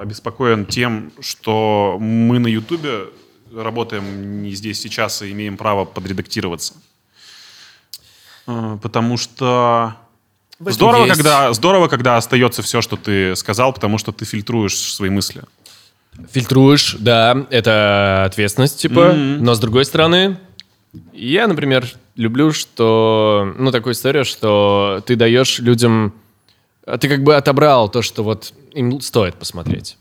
[0.00, 3.06] обеспокоен тем, что мы на Ютубе
[3.54, 6.74] работаем не здесь сейчас и имеем право подредактироваться.
[8.46, 9.94] Э, Потому что
[10.60, 15.10] здорово есть- когда, здорово, когда остается все, что ты сказал, потому что ты фильтруешь свои
[15.10, 15.42] мысли.
[16.30, 19.12] Фильтруешь, да, это ответственность, типа.
[19.12, 19.44] Мгм.
[19.44, 20.38] Но с другой стороны,
[21.12, 26.12] я, например, люблю, что, ну, такую историю, что ты даешь людям,
[27.00, 29.96] ты как бы отобрал то, что вот им стоит посмотреть.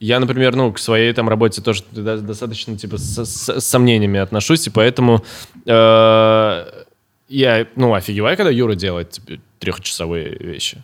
[0.00, 4.66] Я, например, ну, к своей там работе тоже достаточно, типа, с, с- с сомнениями отношусь,
[4.66, 5.24] и поэтому
[5.66, 6.66] э,
[7.28, 10.82] я, ну, офигеваю, когда Юра делает, типа, трехчасовые вещи.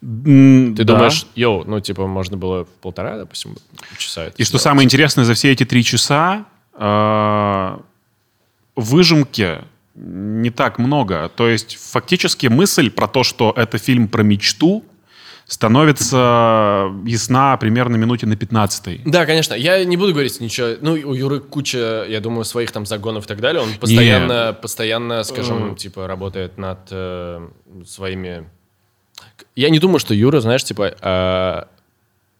[0.00, 0.84] Ты да.
[0.84, 3.56] думаешь, йоу, ну, типа, можно было в полтора, допустим,
[3.98, 4.62] часа это И что сделать.
[4.62, 7.78] самое интересное, за все эти три часа э,
[8.76, 9.58] выжимки
[9.94, 11.30] не так много.
[11.34, 14.84] То есть фактически мысль про то, что это фильм про мечту,
[15.46, 19.54] становится ясна примерно минуте на 15 Да, конечно.
[19.54, 20.68] Я не буду говорить ничего.
[20.80, 23.62] Ну, у Юры куча, я думаю, своих там загонов и так далее.
[23.62, 27.46] Он постоянно, постоянно, скажем, типа, работает над э,
[27.86, 28.48] своими...
[29.54, 31.64] Я не думаю, что Юра, знаешь, типа, э,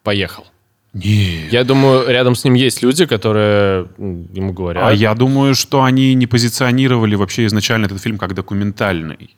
[0.02, 0.46] поехал.
[0.94, 1.52] Нет.
[1.52, 4.84] Я думаю, рядом с ним есть люди, которые ему говорят.
[4.86, 9.36] А я думаю, что они не позиционировали вообще изначально этот фильм как документальный.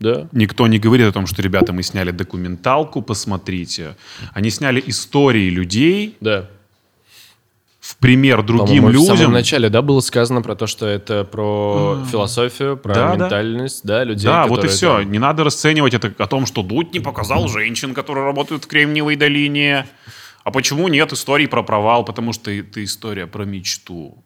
[0.00, 0.28] Да.
[0.32, 3.96] Никто не говорит о том, что, ребята, мы сняли документалку, посмотрите.
[4.32, 6.46] Они сняли истории людей Да.
[7.80, 9.32] в пример другим По-моему, В самом людям.
[9.32, 13.24] начале, да, было сказано про то, что это про философию, про Да, да.
[13.24, 14.24] ментальность, да, людей.
[14.24, 14.98] Да, вот и все.
[15.00, 18.66] там- Не надо расценивать это о том, что Дудь не показал женщин, которые работают в
[18.66, 19.86] Кремниевой долине.
[20.44, 22.04] А почему нет истории про провал?
[22.04, 24.22] Потому что это история про мечту.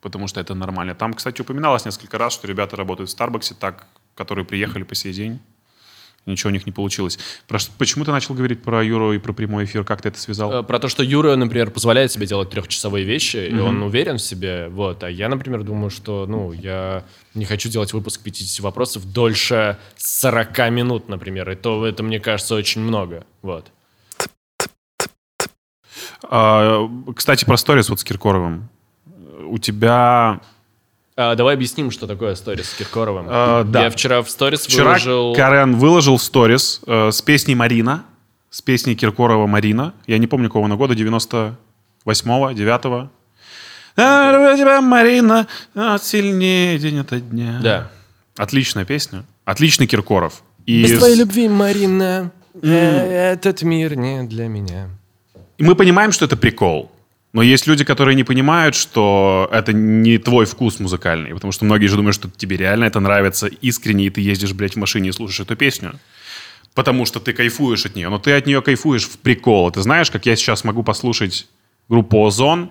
[0.00, 0.94] Потому что это нормально.
[0.94, 5.12] Там, кстати, упоминалось несколько раз, что ребята работают в Старбаксе, так, которые приехали по сей
[5.12, 5.38] день.
[6.26, 7.18] Ничего у них не получилось.
[7.48, 9.84] Про почему ты начал говорить про Юру и про прямой эфир?
[9.84, 10.52] Как ты это связал?
[10.52, 14.22] Э, Про то, что Юра, например, позволяет себе делать трехчасовые вещи, и он уверен в
[14.22, 15.02] себе, вот.
[15.02, 20.70] А я, например, думаю, что, ну, я не хочу делать выпуск 50 вопросов дольше 40
[20.70, 23.72] минут, например, и то это, мне кажется, очень много, вот.
[26.22, 28.68] А, кстати, про сторис вот с Киркоровым.
[29.46, 30.40] У тебя...
[31.16, 33.26] А, давай объясним, что такое сторис с Киркоровым.
[33.28, 33.84] А, да.
[33.84, 35.34] Я вчера в сторис Вчера выложил...
[35.34, 38.04] Карен выложил сторис э, с песней «Марина»,
[38.50, 39.94] с песней Киркорова «Марина».
[40.06, 41.54] Я не помню, какого она года, 98-го,
[42.06, 43.10] 9-го.
[43.96, 45.46] «А, у тебя, Марина,
[46.00, 47.60] сильнее день ото дня.
[47.62, 47.90] Да.
[48.36, 49.24] Отличная песня.
[49.44, 50.42] Отличный Киркоров.
[50.64, 52.30] И, Без твоей любви, Марина,
[52.62, 54.88] этот мир не для меня.
[55.60, 56.90] И мы понимаем, что это прикол.
[57.34, 61.34] Но есть люди, которые не понимают, что это не твой вкус музыкальный.
[61.34, 64.72] Потому что многие же думают, что тебе реально это нравится искренне, и ты ездишь, блядь,
[64.72, 66.00] в машине и слушаешь эту песню.
[66.74, 68.08] Потому что ты кайфуешь от нее.
[68.08, 69.70] Но ты от нее кайфуешь в прикол.
[69.70, 71.46] Ты знаешь, как я сейчас могу послушать
[71.90, 72.70] группу «Озон»,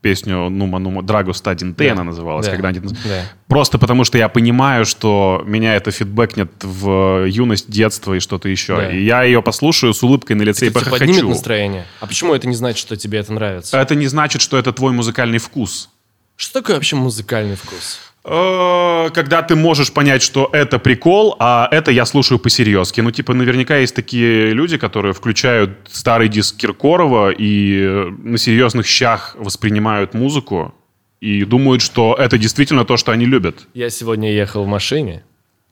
[0.00, 2.52] песню «Нума Нума Драго Стадин Т» она называлась, Да.
[2.52, 2.80] когда они...
[2.80, 3.24] Да.
[3.48, 8.76] Просто потому что я понимаю, что меня это фидбэкнет в юность, детство и что-то еще.
[8.76, 8.90] Да.
[8.92, 11.28] И я ее послушаю с улыбкой на лице и Это поднимет похохочу.
[11.28, 11.86] настроение.
[12.00, 13.76] А почему это не значит, что тебе это нравится?
[13.78, 15.90] Это не значит, что это твой музыкальный вкус.
[16.36, 18.07] Что такое вообще музыкальный вкус?
[18.24, 23.00] Э, Когда ты можешь понять, что это прикол, а это я слушаю по-серьезки.
[23.00, 28.86] Ну, типа, наверняка есть такие люди, которые включают старый диск Киркорова и э, на серьезных
[28.86, 30.74] щах воспринимают музыку
[31.20, 33.66] и думают, что это действительно то, что они любят.
[33.74, 35.22] Я сегодня ехал в машине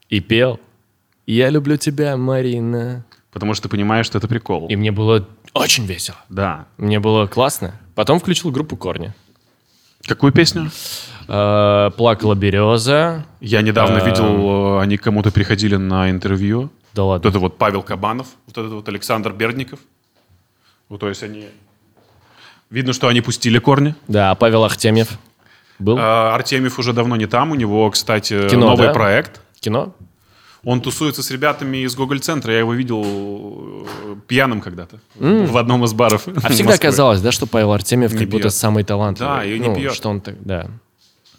[0.09, 0.59] и пел.
[1.27, 3.05] Я люблю тебя, Марина.
[3.33, 4.67] Потому что ты понимаешь, что это прикол.
[4.69, 6.17] И мне было очень весело.
[6.29, 6.67] Да.
[6.79, 7.75] Мне было классно.
[7.95, 9.13] Потом включил группу Корни.
[10.07, 10.71] Какую песню?
[11.29, 13.25] Э, Плакала береза.
[13.41, 14.07] Я недавно Эм.
[14.07, 16.71] видел, э, они кому-то приходили на интервью.
[16.95, 17.29] Да Вот ладно.
[17.29, 19.81] это вот Павел Кабанов, вот этот вот Александр Бердников.
[20.89, 21.47] Вот, то есть они...
[22.71, 23.95] Видно, что они пустили корни.
[24.09, 25.09] Да, Павел Ахтемьев.
[25.79, 25.97] Был?
[26.01, 27.51] А, Артемьев уже давно не там.
[27.51, 28.93] У него, кстати, Кино, новый да?
[28.93, 29.41] проект.
[29.61, 29.95] Кино?
[30.65, 32.53] Он тусуется с ребятами из Гоголь-центра.
[32.53, 36.27] Я его видел э, пьяным когда-то в одном из баров.
[36.43, 38.55] А всегда казалось, да, что Павел Артемьев Не как будто пьет.
[38.55, 39.33] самый талантливый.
[39.37, 39.95] Да, и не Ну, пьет.
[39.95, 40.67] Что он так, да.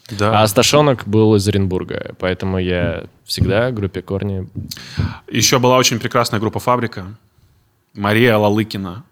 [0.10, 0.40] Да.
[0.40, 4.48] А Асташонок был из Оренбурга, поэтому я всегда в группе Корни.
[5.30, 7.08] Еще была очень прекрасная группа «Фабрика».
[7.94, 9.04] Мария Лалыкина.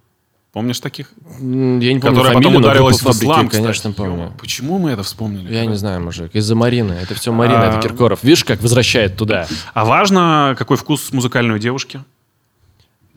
[0.54, 1.12] Помнишь таких?
[1.40, 3.62] Я не помню Которая фамилию, потом ударилась в «Фабрики», ислам, кстати.
[3.62, 4.24] конечно, помню.
[4.26, 5.54] Ё, Почему мы это вспомнили?
[5.54, 6.34] Я не знаю, мужик.
[6.34, 6.94] Из-за Марины.
[6.94, 7.70] Это все Марина, А.
[7.72, 8.24] это Киркоров.
[8.24, 9.48] Видишь, как возвращает туда.
[9.74, 12.02] А важно, какой вкус музыкальной девушки?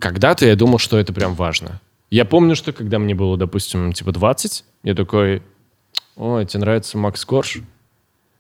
[0.01, 1.81] Когда-то я думал, что это прям важно.
[2.11, 5.43] Я помню, что когда мне было, допустим, типа 20, я такой,
[6.19, 7.59] ой, тебе нравится Макс Корж?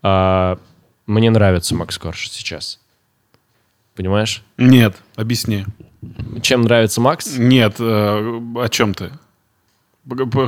[0.02, 0.58] А
[1.06, 2.78] мне нравится Макс Корж сейчас.
[3.96, 4.42] Понимаешь?
[4.58, 5.64] Нет, объясни.
[6.42, 7.36] Чем нравится Макс?
[7.36, 9.10] Нет, э, о чем ты?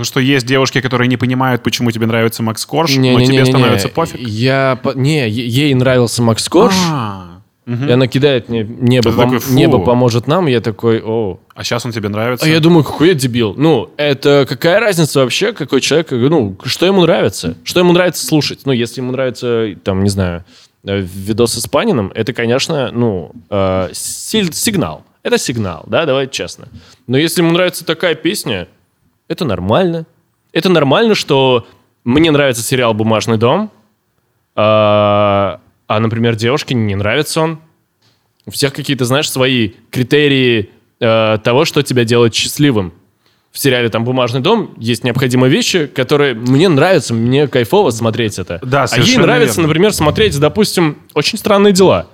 [0.04, 3.32] Что есть девушки, которые не понимают, почему тебе нравится Макс Корж, но Не-не-не-не-не.
[3.42, 4.20] тебе становится пофиг?
[4.20, 4.78] Я...
[4.94, 7.88] Не, ей нравился Макс Корж, А, мгм.
[7.88, 9.52] и она кидает мне «Небо, пом- такой, фу.
[9.52, 11.38] небо поможет нам», я такой «О».
[11.60, 12.46] А сейчас он тебе нравится?
[12.46, 13.52] А я думаю, какой я дебил.
[13.54, 17.54] Ну, это какая разница вообще, какой человек, ну, что ему нравится?
[17.64, 18.60] Что ему нравится слушать?
[18.64, 20.42] Ну, если ему нравится, там, не знаю,
[20.86, 25.04] э, видосы с Паниным, это, конечно, ну, э, си- сигнал.
[25.22, 26.66] Это сигнал, да, давайте честно.
[27.06, 28.66] Но если ему нравится такая песня,
[29.28, 30.06] это нормально.
[30.54, 31.66] Это нормально, что
[32.04, 33.70] мне нравится сериал «Бумажный дом»,
[34.56, 37.60] а, а, например, девушке не нравится он.
[38.46, 42.92] У всех какие-то, знаешь, свои критерии э, того, что тебя делает счастливым.
[43.50, 48.60] В сериале там «Бумажный дом» есть необходимые вещи, которые мне нравятся, мне кайфово смотреть это.
[48.62, 49.68] Да, а ей нравится, верно.
[49.68, 52.06] например, смотреть, допустим, «Очень странные дела».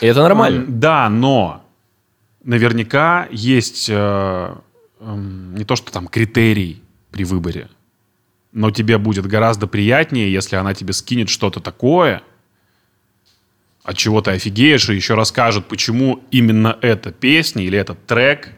[0.00, 0.64] И это нормально.
[0.66, 1.62] Да, но
[2.42, 4.54] наверняка есть э,
[5.00, 7.68] эм, не то, что там критерий при выборе,
[8.52, 12.22] но тебе будет гораздо приятнее, если она тебе скинет что-то такое,
[13.84, 18.48] от чего ты офигеешь, и еще расскажет, почему именно эта песня или этот трек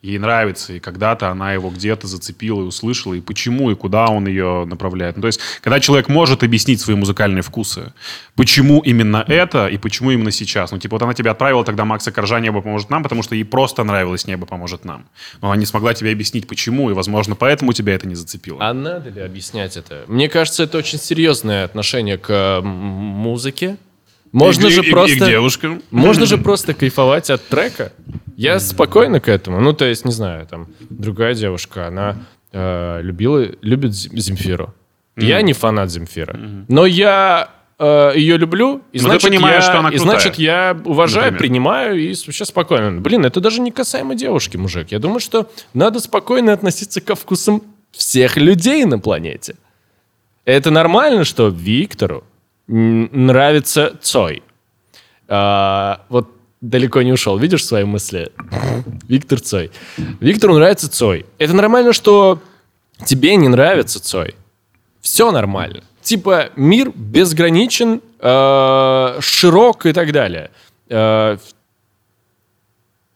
[0.00, 4.28] ей нравится, и когда-то она его где-то зацепила и услышала, и почему, и куда он
[4.28, 5.16] ее направляет.
[5.16, 7.92] Ну, то есть, когда человек может объяснить свои музыкальные вкусы,
[8.36, 10.70] почему именно это и почему именно сейчас.
[10.70, 13.44] Ну, типа, вот она тебе отправила тогда Макса Коржа «Небо поможет нам», потому что ей
[13.44, 15.04] просто нравилось «Небо поможет нам».
[15.42, 18.58] Но она не смогла тебе объяснить, почему, и, возможно, поэтому тебя это не зацепило.
[18.60, 20.04] А надо ли объяснять это?
[20.06, 23.76] Мне кажется, это очень серьезное отношение к музыке.
[24.32, 25.16] Можно И- же и- и просто...
[25.24, 25.82] к девушкам.
[25.90, 27.92] Можно же просто кайфовать от трека.
[28.36, 29.60] Я спокойно к этому.
[29.60, 32.16] Ну, то есть, не знаю, там, другая девушка, она
[32.52, 34.74] э, любила, любит Зем- Земфиру.
[35.16, 36.38] Я не фанат Земфира.
[36.68, 40.20] Но я э, ее люблю, и Но ты значит, понимаешь, я, что она и крутая,
[40.20, 41.38] значит, я уважаю, например.
[41.40, 43.00] принимаю и сейчас спокойно.
[43.00, 44.92] Блин, это даже не касаемо девушки, мужик.
[44.92, 49.56] Я думаю, что надо спокойно относиться ко вкусам всех людей на планете.
[50.44, 52.24] Это нормально, что Виктору
[52.68, 54.42] нравится Цой.
[55.26, 57.38] А, вот далеко не ушел.
[57.38, 58.30] Видишь свои мысли?
[59.08, 59.70] Виктор Цой.
[60.20, 61.26] Виктору нравится Цой.
[61.38, 62.40] Это нормально, что
[63.04, 64.34] тебе не нравится Цой.
[65.00, 65.82] Все нормально.
[66.02, 70.50] Типа мир безграничен, э, широк и так далее.
[70.88, 71.36] Э,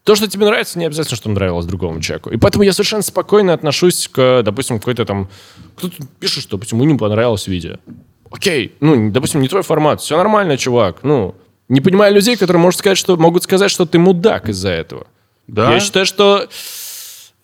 [0.03, 2.29] то, что тебе нравится, не обязательно, что нравилось другому человеку.
[2.29, 5.29] И поэтому я совершенно спокойно отношусь к, допустим, какой-то там...
[5.77, 7.77] Кто-то пишет, что, допустим, ему не понравилось видео.
[8.33, 10.01] Окей, ну, допустим, не твой формат.
[10.01, 11.03] Все нормально, чувак.
[11.03, 11.35] Ну,
[11.69, 15.05] не понимаю людей, которые могут сказать, что, могут сказать, что ты мудак из-за этого.
[15.47, 15.71] Да?
[15.71, 16.47] Я считаю, что...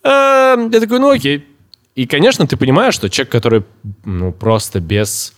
[0.02, 1.46] э, я такой, ну окей.
[1.94, 3.62] И, конечно, ты понимаешь, что человек, который
[4.04, 5.32] ну, просто без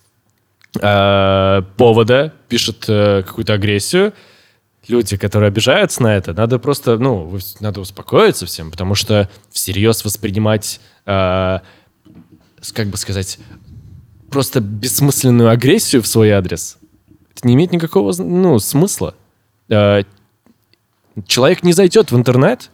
[0.80, 4.14] э, повода пишет э, какую-то агрессию,
[4.88, 10.80] люди, которые обижаются на это, надо просто, ну, надо успокоиться всем, потому что всерьез воспринимать,
[11.04, 11.58] э,
[12.72, 13.38] как бы сказать,
[14.32, 16.78] просто бессмысленную агрессию в свой адрес,
[17.36, 19.14] это не имеет никакого, ну, смысла.
[19.68, 20.02] Э,
[21.26, 22.70] человек не зайдет в интернет.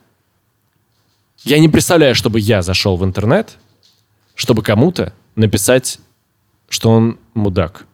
[1.45, 3.59] Я не представляю, чтобы я зашел в интернет,
[4.35, 5.99] чтобы кому-то написать,
[6.69, 7.87] что он мудак.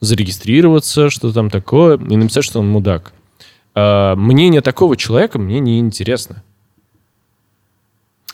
[0.00, 3.12] Зарегистрироваться, что там такое, и написать, что он мудак.
[3.74, 6.42] А, мнение такого человека мне не интересно.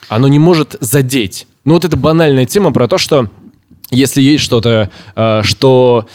[0.09, 1.47] Оно не может задеть.
[1.65, 3.29] Ну вот это банальная тема про то, что
[3.91, 6.07] если есть что-то, э, что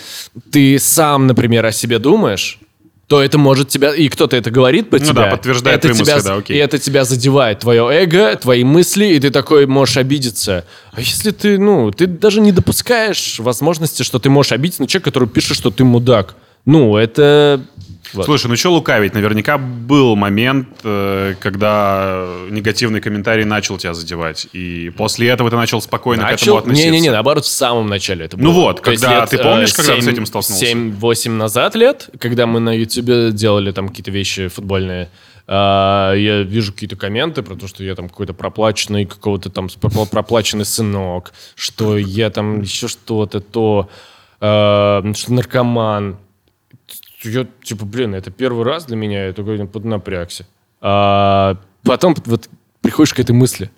[0.51, 2.59] ты сам, например, о себе думаешь,
[3.07, 3.93] то это может тебя...
[3.93, 5.25] И кто-то это говорит про Ну тебя.
[5.25, 6.55] да, подтверждает это твои тебя, мысли, да, окей.
[6.55, 10.65] И это тебя задевает, твое эго, твои мысли, и ты такой можешь обидеться.
[10.93, 15.11] А если ты, ну, ты даже не допускаешь возможности, что ты можешь обидеться на человека,
[15.11, 16.35] который пишет, что ты мудак.
[16.65, 17.61] Ну, это...
[18.13, 18.25] Вот.
[18.25, 19.13] Слушай, ну что лукавить?
[19.13, 24.47] Наверняка был момент, э, когда негативный комментарий начал тебя задевать.
[24.53, 26.57] И после этого ты начал спокойно к этому Начал...
[26.57, 26.89] относиться.
[26.89, 28.45] Не-не-не, наоборот, в самом начале это было.
[28.45, 30.65] Ну вот, То когда- лет, ты помнишь, э, когда ты с этим столкнулся?
[30.65, 35.09] 7-8 назад лет, когда мы на Ютубе делали там какие-то вещи футбольные,
[35.45, 40.07] а, я вижу какие-то комменты про то, что я там какой-то проплаченный, какого-то там пропла-
[40.09, 43.89] проплаченный сынок, что я там еще что-то, то,
[44.39, 46.17] а, что наркоман.
[47.23, 50.45] Я, типа, блин, это первый раз для меня, я такой поднапрягся.
[50.81, 52.49] А потом вот
[52.81, 53.71] приходишь к этой мысли.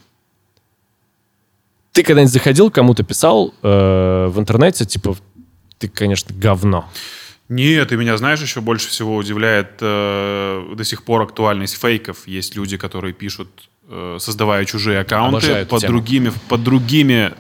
[1.92, 5.16] Ты когда-нибудь заходил, кому-то писал э, в интернете, типа,
[5.78, 6.90] ты, конечно, говно.
[7.48, 12.28] Нет, и меня, знаешь, еще больше всего удивляет э, до сих пор актуальность фейков.
[12.28, 13.48] Есть люди, которые пишут,
[13.88, 15.94] э, создавая чужие аккаунты под тему.
[15.94, 17.34] другими, под другими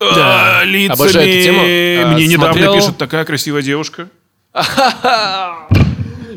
[0.00, 0.94] Да, э, лицами.
[0.94, 2.14] обожаю эту тему.
[2.14, 4.08] Мне недавно смотрел- пишет такая красивая девушка.
[4.52, 5.66] Это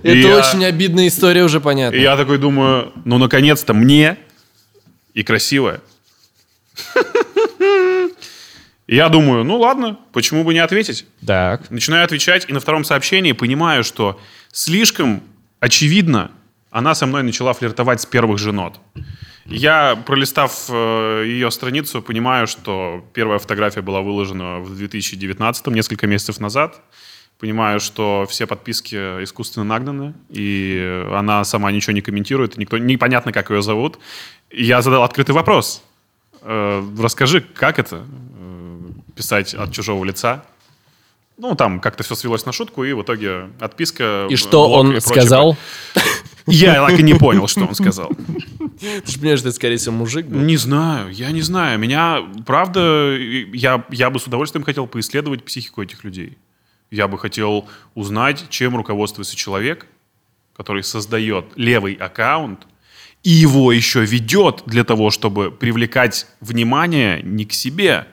[0.03, 1.95] Я- очень обидная история, уже понятно.
[1.95, 4.18] И я такой думаю, ну, наконец-то мне
[5.13, 5.82] и красивая.
[8.88, 11.07] Я думаю, ну ладно, почему бы не ответить?
[11.26, 11.72] Так.
[11.72, 14.20] Начинаю отвечать, и на втором сообщении понимаю, что
[14.51, 15.24] слишком
[15.59, 16.30] очевидно
[16.70, 18.80] она со мной начала флиртовать с первых же нот.
[19.45, 26.39] Я, пролистав э, ее страницу, понимаю, что первая фотография была выложена в 2019, несколько месяцев
[26.39, 26.82] назад.
[27.40, 33.50] Понимаю, что все подписки искусственно нагнаны, и она сама ничего не комментирует, никто, непонятно, как
[33.50, 34.00] ее зовут.
[34.50, 35.84] И я задал открытый вопрос.
[36.42, 38.80] Э, расскажи, как это э,
[39.16, 40.46] писать от чужого лица?
[41.38, 44.28] Ну, там как-то все свелось на шутку, и в итоге отписка.
[44.30, 45.02] И что блок он прочее.
[45.02, 45.58] сказал?
[46.48, 48.12] Я так и не понял, что он сказал.
[48.80, 50.40] Ты же понимаешь, что это, скорее всего, мужик был.
[50.40, 51.80] Не знаю, я не знаю.
[51.80, 56.38] Меня, правда, я, я бы с удовольствием хотел поисследовать психику этих людей.
[56.96, 59.86] Я бы хотел узнать, чем руководствуется человек,
[60.56, 62.66] который создает левый аккаунт
[63.22, 68.08] и его еще ведет для того, чтобы привлекать внимание не к себе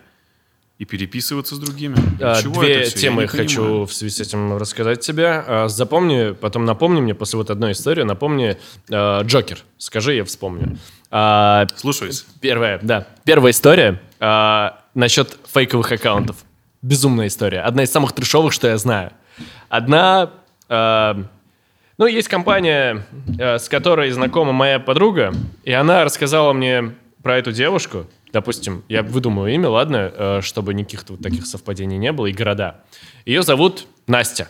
[0.79, 1.97] и переписываться с другими.
[2.21, 2.81] А, Две?
[2.81, 3.87] Я темы не хочу понимаю.
[3.87, 5.45] в связи с этим рассказать тебе.
[5.47, 8.57] А, Запомни, потом напомни мне, после вот одной истории, напомни
[8.89, 9.61] э, Джокер.
[9.79, 10.77] Скажи, я вспомню.
[11.13, 12.27] А, Слушаюсь.
[12.41, 13.07] Первая, да.
[13.25, 16.39] Первая история а, насчет фейковых аккаунтов.
[16.83, 17.61] Безумная история.
[17.61, 19.13] Одна из самых трешовых, что я знаю.
[19.69, 20.31] Одна...
[20.69, 21.25] а,
[21.97, 23.07] ну, есть компания,
[23.39, 28.07] а, с которой знакома моя подруга, и она рассказала мне про эту девушку.
[28.33, 32.81] Допустим, я выдумаю имя, ладно, э, чтобы никаких вот таких совпадений не было, и города.
[33.27, 34.49] Ее зовут Настя.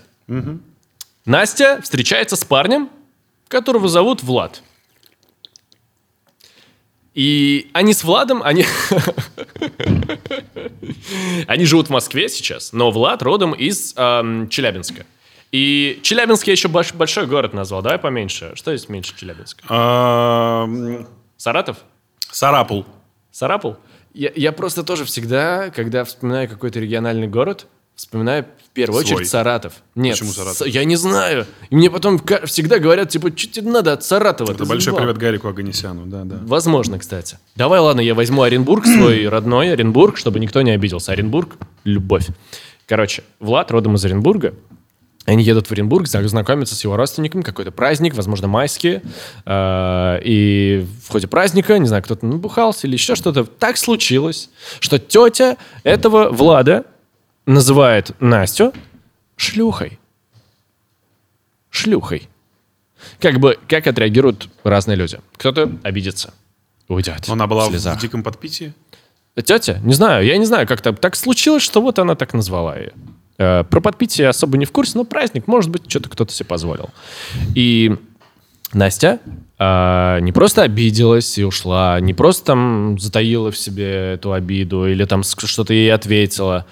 [1.26, 2.88] Настя встречается с парнем,
[3.48, 4.62] которого зовут Влад.
[7.14, 8.64] И они с Владом, они...
[11.46, 15.04] они живут в Москве сейчас, но Влад родом из эм, Челябинска.
[15.50, 18.52] И Челябинск я еще больш- большой город назвал, давай поменьше.
[18.54, 19.62] Что есть меньше Челябинска?
[21.36, 21.78] Саратов?
[22.30, 22.86] Сарапул.
[23.30, 23.76] Сарапул?
[24.14, 27.66] Я, я просто тоже всегда, когда вспоминаю какой-то региональный город,
[28.02, 29.14] вспоминаю в первую Свой.
[29.16, 29.74] очередь Саратов.
[29.94, 30.66] Нет, Почему Саратов?
[30.66, 31.46] я не знаю.
[31.70, 34.50] И мне потом всегда говорят, типа, что тебе надо от Саратова?
[34.52, 35.00] Это большой заебал».
[35.00, 36.36] привет Гарику Аганесяну, да, да.
[36.42, 37.38] Возможно, кстати.
[37.56, 41.12] Давай, ладно, я возьму Оренбург, свой родной Оренбург, чтобы никто не обиделся.
[41.12, 42.26] Оренбург— любовь.
[42.86, 44.54] Короче, Влад родом из Оренбурга.
[45.24, 49.02] Они едут в Оренбург, зна- знакомятся с его родственниками, какой-то праздник, возможно, майские.
[49.46, 54.50] Э, И в ходе праздника, не знаю, кто-то набухался или еще что-то, так случилось,
[54.80, 56.86] что тетя этого Влада
[57.46, 58.72] называет Настю
[59.36, 59.98] шлюхой.
[61.70, 62.28] Шлюхой.
[63.20, 65.18] Как бы, как отреагируют разные люди.
[65.36, 66.34] Кто-то обидится,
[66.88, 67.98] уйдет Она была в слезах.
[67.98, 68.74] в диком подпитии?
[69.34, 69.80] Тетя?
[69.82, 72.92] Не знаю, я не знаю, как так, случилось, что вот она так назвала ее.
[73.38, 76.90] Э, про подпитие особо не в курсе, но праздник, может быть, что-то кто-то себе позволил.
[77.54, 77.96] И
[78.74, 79.20] Настя
[79.58, 85.04] э, не просто обиделась и ушла, не просто там затаила в себе эту обиду или
[85.06, 86.66] там что-то ей ответила.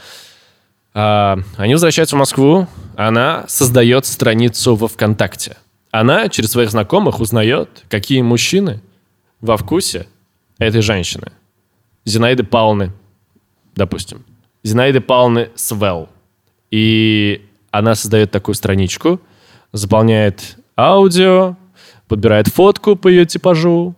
[0.92, 2.66] А, они возвращаются в Москву,
[2.96, 5.56] она создает страницу во ВКонтакте.
[5.90, 8.80] Она через своих знакомых узнает, какие мужчины
[9.40, 10.06] во вкусе
[10.58, 11.32] этой женщины.
[12.04, 12.92] Зинаиды Павловны,
[13.74, 14.24] допустим.
[14.62, 16.08] Зинаиды Павловны Свел.
[16.70, 19.20] И она создает такую страничку,
[19.72, 21.56] заполняет аудио,
[22.08, 23.94] подбирает фотку по ее типажу.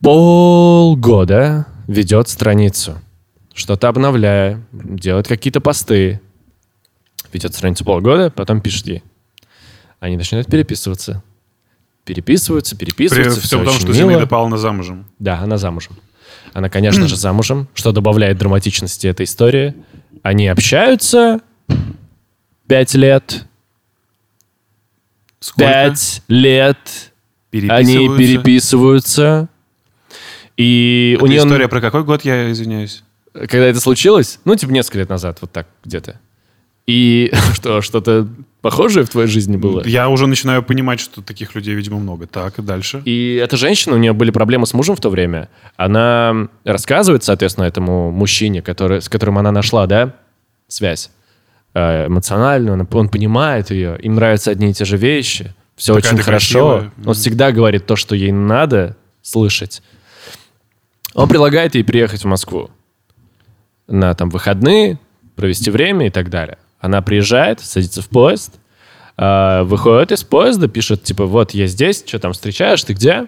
[0.00, 2.98] Полгода ведет страницу.
[3.58, 6.20] Что-то обновляя, делает какие-то посты.
[7.32, 9.02] Ведет страницу полгода, потом пишет ей.
[9.98, 11.24] Они начинают переписываться.
[12.04, 13.40] Переписываются, При переписываются.
[13.40, 13.96] всё том, очень что мило.
[13.96, 15.06] Зинаида Павловна замужем.
[15.18, 15.96] Да, она замужем.
[16.52, 19.74] Она, конечно же, замужем, что добавляет драматичности этой истории.
[20.22, 21.40] Они общаются
[22.68, 23.44] пять лет.
[25.40, 25.68] Сколько?
[25.68, 26.78] Пять лет
[27.50, 28.18] они Переписываются?
[28.18, 29.48] переписываются.
[30.56, 33.02] И у Это нее, история про какой год, я извиняюсь?
[33.32, 36.20] Когда это случилось, ну, типа несколько лет назад, вот так где-то.
[36.86, 38.26] И что, что-то
[38.62, 39.82] похожее в твоей жизни было?
[39.84, 42.26] Я уже начинаю понимать, что таких людей, видимо, много.
[42.26, 43.02] Так, и дальше.
[43.04, 45.48] И эта женщина, у нее были проблемы с мужем в то время.
[45.76, 50.14] Она рассказывает, соответственно, этому мужчине, который, с которым она нашла, да,
[50.66, 51.10] связь
[51.74, 56.12] э, эмоциональную, он, он понимает ее, им нравятся одни и те же вещи, все Такая
[56.12, 56.68] очень хорошо.
[56.78, 56.92] красивая.
[57.06, 59.82] Он всегда говорит то, что ей надо слышать.
[61.14, 62.70] Он предлагает ей приехать в Москву
[63.88, 64.98] на там выходные,
[65.34, 66.58] провести время и так далее.
[66.78, 68.54] Она приезжает, садится в поезд,
[69.16, 73.26] э, выходит из поезда, пишет, типа, вот я здесь, что там встречаешь, ты где?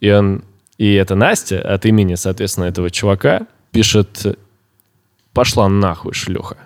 [0.00, 0.44] И он,
[0.78, 4.38] и это Настя от имени, соответственно, этого чувака пишет,
[5.32, 6.58] пошла нахуй, шлюха.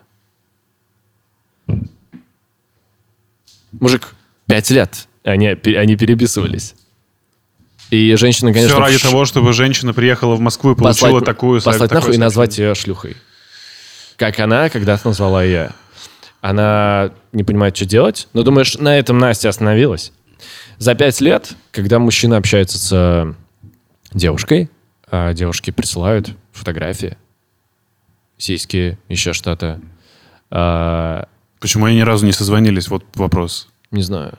[3.72, 4.14] Мужик,
[4.46, 6.74] пять лет, они, они переписывались.
[7.90, 11.24] И женщина, конечно, Все ради ш- того, чтобы женщина приехала в Москву и получила послать,
[11.24, 11.60] такую...
[11.62, 13.16] послать нахуй и назвать ее шлюхой.
[14.16, 15.72] Как она когда-то назвала ее.
[16.40, 18.28] Она не понимает, что делать.
[18.32, 20.12] Но думаешь, на этом Настя остановилась.
[20.78, 23.32] За пять лет, когда мужчина общается с э,
[24.14, 24.70] девушкой,
[25.10, 27.18] а девушки присылают фотографии,
[28.38, 29.80] сиськи, еще что-то.
[30.50, 31.26] А,
[31.58, 32.88] Почему они ни разу не созвонились?
[32.88, 33.68] Вот вопрос.
[33.90, 34.38] не знаю.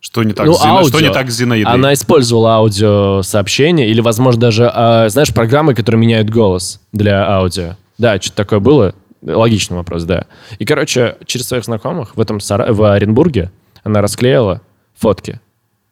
[0.00, 1.08] Что не так, Ну, с, Зина- что аудио.
[1.08, 1.72] не так с Зинаидой?
[1.72, 7.76] Она использовала аудиосообщение или, возможно, даже, а, знаешь, программы, которые меняют голос для аудио.
[7.98, 8.94] Да, что-то такое было.
[9.22, 10.24] Логичный вопрос, да.
[10.58, 13.50] И, короче, через своих знакомых в этом Сара- в Оренбурге
[13.84, 14.62] она расклеила
[14.96, 15.38] фотки,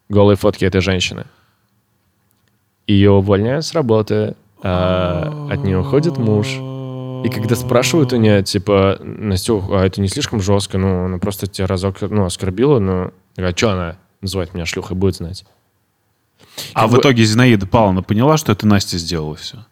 [0.08, 1.24] голые фотки этой женщины.
[2.86, 6.46] Ее увольняют с работы, а от нее уходит муж.
[6.48, 10.78] И когда спрашивают у нее, типа, Настя, а это не слишком жестко?
[10.78, 13.10] Ну, она просто тебя разок ну, оскорбила, но...
[13.38, 15.44] А что она называет меня шлюхой, будет знать.
[16.74, 19.64] А как в бы- итоге Зинаида Павловна поняла, что это Настя сделала все?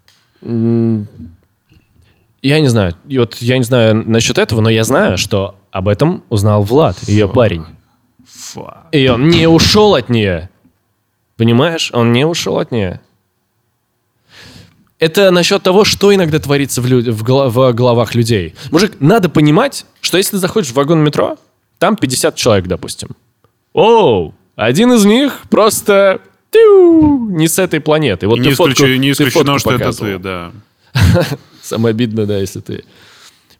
[2.42, 2.94] Я не знаю.
[3.08, 6.96] И вот я не знаю насчет этого, но я знаю, что об этом узнал Влад,
[7.08, 7.64] ее парень.
[8.26, 8.86] Фа.
[8.92, 10.48] И он не ушел от нее.
[11.36, 11.90] Понимаешь?
[11.92, 13.00] Он не ушел от нее.
[14.98, 18.54] Это насчет того, что иногда творится в, лю- в гла- в головах людей.
[18.70, 21.36] Мужик, надо понимать, что если ты заходишь в вагон метро,
[21.78, 23.10] там 50 человек, допустим.
[23.76, 26.20] Оу, один из них просто
[26.50, 28.26] тю, не с этой планеты.
[28.26, 30.12] Вот И ты не, фотку- исключ- не ты исключено, фотку что это показывал.
[30.12, 30.52] ты, да.
[31.62, 32.84] Самое обидное, да, если ты...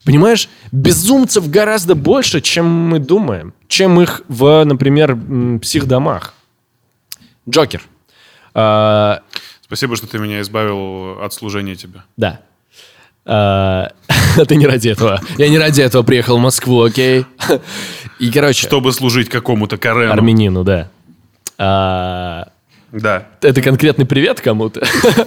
[0.03, 3.53] Понимаешь, безумцев гораздо больше, чем мы думаем.
[3.67, 5.17] Чем их в, например,
[5.61, 6.33] психдомах.
[7.49, 7.81] Джокер.
[8.53, 9.21] А,
[9.61, 12.01] Спасибо, что ты меня избавил от служения тебе.
[12.15, 12.41] да.
[13.29, 13.91] А,
[14.47, 15.19] ты не ради этого.
[15.37, 17.25] Я не ради этого приехал в Москву, окей?
[18.19, 20.11] И, короче, Чтобы служить какому-то Карену.
[20.13, 20.89] армянину, да.
[21.57, 22.47] А,
[22.91, 23.27] Да.
[23.41, 24.81] это конкретный привет кому-то.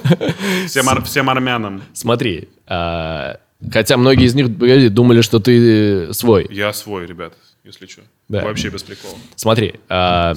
[0.66, 1.82] Всем, ар- всем армянам.
[1.92, 3.38] Смотри, а,
[3.72, 4.48] хотя многие из них
[4.92, 6.46] думали, что ты свой.
[6.50, 7.34] Я свой, ребят,
[7.64, 8.00] если что.
[8.28, 8.42] Да.
[8.42, 9.14] Вообще без прикола.
[9.36, 10.34] Смотри, а,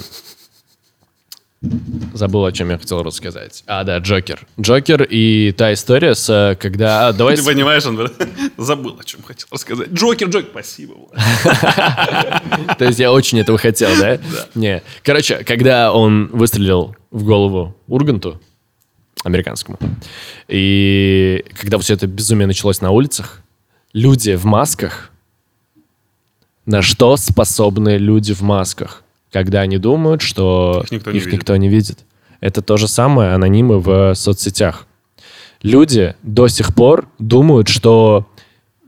[2.14, 3.64] забыл, о чем я хотел рассказать.
[3.68, 4.46] А, да, Джокер.
[4.60, 7.08] Джокер и та история с, э, когда...
[7.08, 7.36] а, давай...
[7.36, 8.10] Ты понимаешь, Андрей?
[8.58, 9.90] Забыл, о чем хотел рассказать.
[9.90, 10.96] Джокер, Джокер, спасибо.
[12.78, 14.20] То есть я очень этого хотел, да?
[14.56, 14.84] Не.
[15.04, 18.42] Короче, когда он выстрелил в голову Урганту,
[19.24, 19.80] американскому,
[20.50, 23.42] и когда все это безумие началось на улицах,
[23.94, 25.12] люди в масках,
[26.66, 29.03] на что способны люди в масках,
[29.34, 31.40] когда они думают, что Их никто не их видит.
[31.40, 32.00] никто не видит.
[32.40, 34.86] Это то же самое анонимы в соцсетях.
[35.62, 38.28] Люди до сих пор думают, что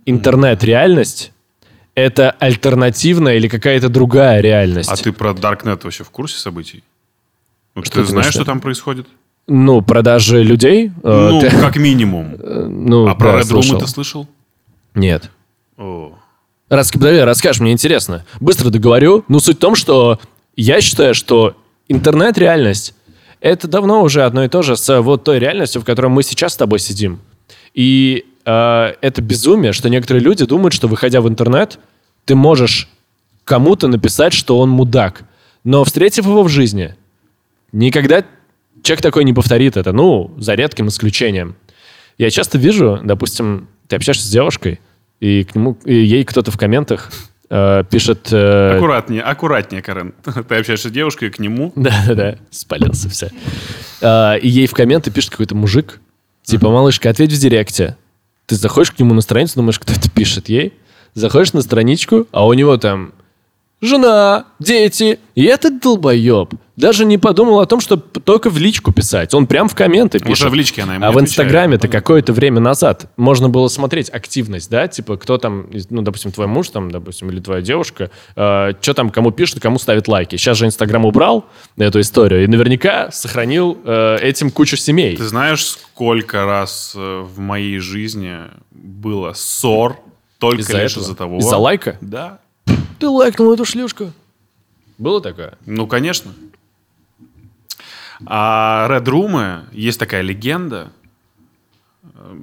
[0.05, 1.31] интернет-реальность—
[1.95, 4.89] это альтернативная или какая-то другая реальность.
[4.91, 6.83] А ты про Darknet вообще в курсе событий?
[7.75, 9.07] Ну, Что ты ты знаешь, что там происходит?
[9.47, 10.91] Ну, продажи людей?
[11.03, 12.35] э, Ну, ты- как минимум.
[12.87, 13.79] ну, А про да, Red Room слышал.
[13.79, 14.27] ты слышал?
[14.93, 15.29] Нет.
[15.77, 16.13] О.
[16.69, 16.91] Рас...
[16.91, 18.25] Подожди, расскажешь, мне интересно.
[18.39, 19.23] Быстро договорю.
[19.27, 20.19] Ну, суть в том, что
[20.55, 21.55] я считаю, что
[21.87, 22.93] интернет-реальность—
[23.41, 26.53] это давно уже одно и то же с вот той реальностью, в которой мы сейчас
[26.53, 27.19] с тобой сидим.
[27.73, 31.79] И э, это безумие, что некоторые люди думают, что, выходя в интернет,
[32.25, 32.89] ты можешь
[33.43, 35.23] кому-то написать, что он мудак.
[35.63, 36.95] Но, встретив его в жизни,
[37.71, 38.23] никогда
[38.81, 39.91] человек такой не повторит это.
[39.91, 41.55] Ну, за редким исключением.
[42.17, 44.79] Я часто вижу, допустим, ты общаешься с девушкой,
[45.19, 47.11] и к нему, и ей кто-то в комментах
[47.89, 48.29] пишет...
[48.31, 50.13] э, Аккуратнее, аккуратнее, Карен.
[50.47, 51.71] Ты общаешься с девушкой, к нему.
[51.75, 53.29] Да-да-да, спалился все.
[54.01, 55.99] А, и ей в комменты пишет какой-то мужик,
[56.43, 57.97] типа, малышка, ответь в директе.
[58.45, 60.73] Ты заходишь к нему на страницу, думаешь, кто это пишет ей,
[61.13, 63.13] заходишь на страничку, а у него там
[63.81, 65.19] жена, дети.
[65.35, 69.33] И этот долбоеб даже не подумал о том, чтобы только в личку писать.
[69.33, 70.45] Он прям в комменты пишет.
[70.45, 71.19] Уже в личке она ему А в.
[71.19, 76.47] Инстаграме-то какое-то время назад можно было смотреть активность, да, типа кто там, ну, допустим, твой
[76.47, 80.35] муж там, допустим, или твоя девушка, что там, кому пишет, кому ставит лайки.
[80.35, 81.45] Сейчас же Инстаграм убрал
[81.77, 85.17] эту историю и наверняка сохранил э, этим кучу семей.
[85.17, 88.37] Ты знаешь, сколько раз э, в моей жизни
[88.71, 89.97] было ссор
[90.37, 91.37] только Из-за лишь из-за того...
[91.39, 91.97] Из-за лайка?
[92.01, 92.39] Да.
[92.99, 94.11] Ты лайкнул эту шлюшку.
[94.97, 95.53] Было такое?
[95.65, 96.31] Ну, конечно.
[98.25, 100.91] А Red Room, есть такая легенда,
[102.13, 102.39] э,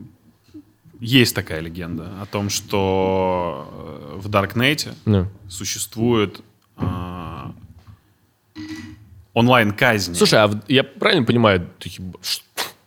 [1.01, 3.69] есть такая легенда о том, что
[4.15, 5.27] э, в Даркнете Ну.
[5.49, 6.41] существует
[6.77, 7.53] а,
[9.35, 10.15] онлайн-казни.
[10.15, 11.69] Слушай, а я правильно понимаю,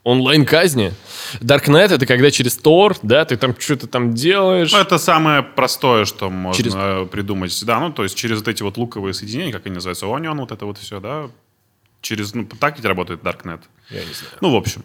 [0.04, 0.94] онлайн-казни?
[1.42, 4.72] Darknet— это когда через Tor, да, ты там что-то там делаешь.
[4.72, 7.66] Ну, это самое простое, что можно Через- придумать.
[7.66, 10.52] Да, ну, то есть через вот эти вот луковые соединения, как они называются, Onion, вот
[10.52, 11.30] это вот все, да.
[12.06, 13.62] Через, ну, так ведь работает Darknet.
[13.90, 14.34] Я не знаю.
[14.40, 14.84] Ну, в общем.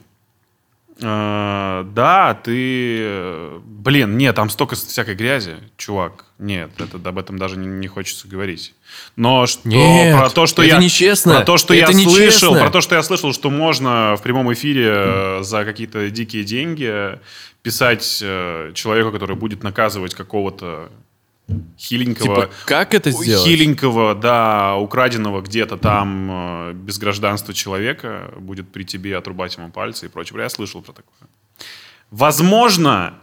[1.02, 3.60] Э, Да, ты...
[3.62, 6.24] Блин, нет, там столько всякой грязи, чувак.
[6.38, 8.74] Нет, это, об этом даже не, не хочется говорить.
[9.16, 10.80] Но что, Нет, про то, что это я...
[10.80, 11.36] нечестно.
[11.36, 12.60] Про то, что Это я слышал, нечестно.
[12.60, 17.18] про то, что я слышал, что можно в прямом эфире э, за какие-то дикие деньги
[17.60, 20.90] писать э, человеку, который будет наказывать какого-то
[21.78, 22.42] хиленького...
[22.42, 23.46] Типа, как это сделать?
[23.46, 30.06] Хиленького, да, украденного где-то там э, без гражданства человека будет при тебе отрубать ему пальцы
[30.06, 30.40] и прочее.
[30.40, 31.28] Я слышал про такое.
[32.10, 33.14] Возможно,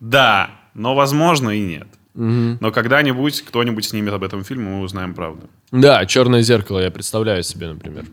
[0.00, 1.88] да, но возможно и нет.
[2.14, 5.48] Но когда-нибудь кто-нибудь снимет об этом фильм, и мы узнаем правду.
[5.70, 8.06] Да, «Черное зеркало» я представляю себе, например.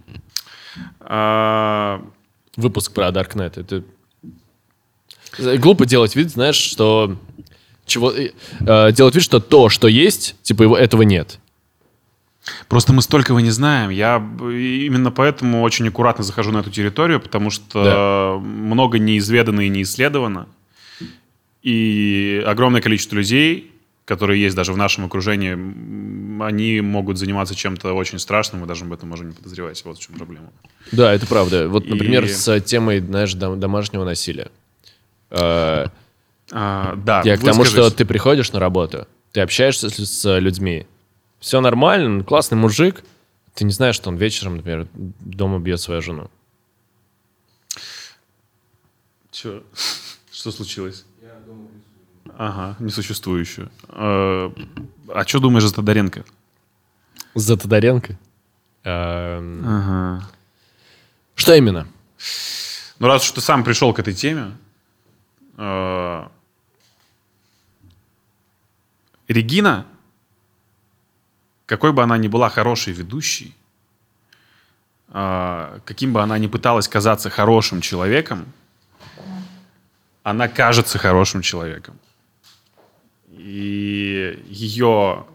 [0.99, 2.05] А,
[2.55, 3.59] Выпуск про Darknet.
[3.59, 3.83] Это
[5.57, 7.17] глупо делать вид, знаешь, что
[7.85, 11.39] чего э, э, делать вид, что то, что есть, типа его этого нет.
[12.67, 13.89] Просто мы столького не знаем.
[13.89, 19.81] Я именно поэтому очень аккуратно захожу на эту территорию, потому что много неизведано и не
[19.81, 20.47] исследовано.
[21.63, 23.71] И огромное количество людей,
[24.05, 25.53] которые есть даже в нашем окружении,
[26.43, 29.83] они могут заниматься чем-то очень страшным, мы даже об этом можем не подозревать.
[29.83, 30.51] Вот в чем проблема.
[30.91, 31.67] Да, это правда.
[31.67, 34.51] Вот, например, И- с темой, знаешь, дом- домашнего насилия.
[36.51, 40.85] А, да, Я к тому, что ты приходишь на работу, ты общаешься с, с людьми,
[41.39, 43.03] все нормально, он классный мужик,
[43.55, 46.29] ты не знаешь, что он вечером, например, дома бьет свою жену.
[49.31, 49.63] Чё?
[50.31, 51.05] Что случилось?
[52.37, 53.69] Ага, несуществующую.
[53.89, 54.49] Э,
[55.13, 56.25] А что думаешь за Тодоренко?
[57.33, 58.17] За Тодоренко?
[58.83, 60.29] Эм, Ага.
[61.35, 61.87] Что именно?
[62.99, 64.51] Ну, раз уж ты сам пришел к этой теме,
[65.57, 66.27] э,
[69.27, 69.85] Регина,
[71.65, 73.55] какой бы она ни была хорошей ведущей,
[75.09, 78.45] э, каким бы она ни пыталась казаться хорошим человеком,
[80.23, 81.97] она кажется хорошим человеком.
[83.29, 85.25] И ее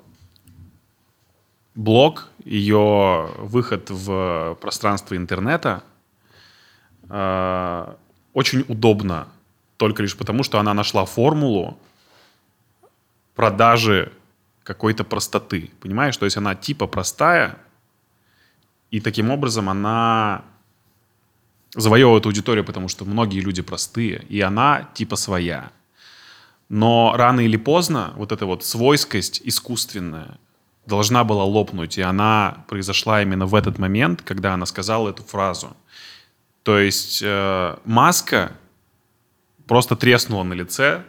[1.75, 5.83] блог, ее выход в пространство интернета
[7.09, 7.95] э,
[8.33, 9.29] очень удобно
[9.77, 11.79] только лишь потому, что она нашла формулу
[13.41, 14.13] продажи
[14.65, 15.71] какой-то простоты.
[15.81, 16.15] Понимаешь?
[16.19, 17.57] То есть она типа простая,
[18.91, 20.45] и таким образом она
[21.75, 25.71] завоевывает аудиторию, потому что многие люди простые, и она типа своя.
[26.69, 30.37] Но рано или поздно вот эта вот свойскость искусственная
[30.85, 35.75] должна была лопнуть, и она произошла именно в этот момент, когда она сказала эту фразу.
[36.63, 38.53] То есть э, маска
[39.67, 41.05] просто треснула на лице,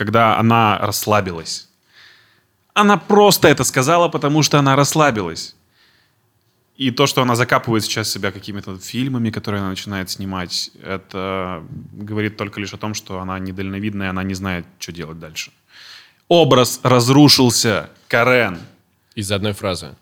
[0.00, 1.68] когда она расслабилась.
[2.72, 5.54] Она просто это сказала, потому что она расслабилась.
[6.78, 12.38] И то, что она закапывает сейчас себя какими-то фильмами, которые она начинает снимать, это говорит
[12.38, 15.52] только лишь о том, что она недальновидная, она не знает, что делать дальше.
[16.28, 18.58] Образ разрушился, Карен.
[19.16, 19.94] Из одной фразы.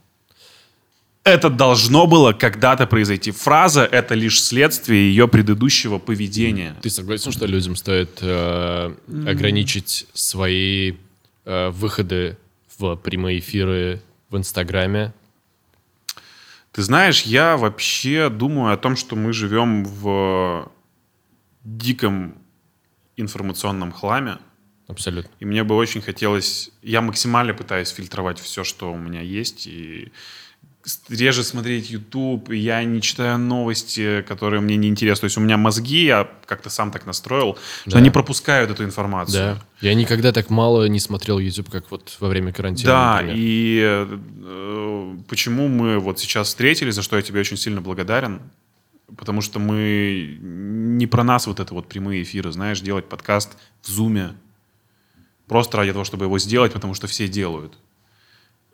[1.29, 3.33] Это должно было когда-то произойти.
[3.33, 6.75] Фраза— это лишь следствие ее предыдущего поведения.
[6.81, 8.95] Ты согласен, что людям стоит э,
[9.27, 10.95] ограничить свои
[11.45, 12.39] э, выходы
[12.79, 14.01] в прямые эфиры
[14.31, 15.13] в Инстаграме?
[16.73, 20.73] Ты знаешь, я вообще думаю о том, что мы живем в
[21.63, 22.37] диком
[23.19, 24.39] информационном хламе.
[24.87, 25.31] Абсолютно.
[25.41, 26.71] И мне бы очень хотелось...
[26.81, 30.11] Я максимально пытаюсь фильтровать все, что у меня есть, и
[31.09, 35.21] реже смотреть YouTube, я не читаю новости, которые мне не интересны.
[35.21, 37.99] То есть у меня мозги, я как-то сам так настроил, что Да.
[37.99, 39.57] они пропускают эту информацию.
[39.57, 39.65] Да.
[39.81, 42.91] Я никогда так мало не смотрел YouTube, как вот во время карантина.
[42.91, 43.37] Да, например.
[43.39, 48.41] и э, почему мы вот сейчас встретились, за что я тебе очень сильно благодарен,
[49.17, 53.89] потому что мы не про нас вот это вот прямые эфиры, знаешь, делать подкаст в
[53.89, 54.35] Зуме,
[55.47, 57.79] просто ради того, чтобы его сделать, потому что все делают.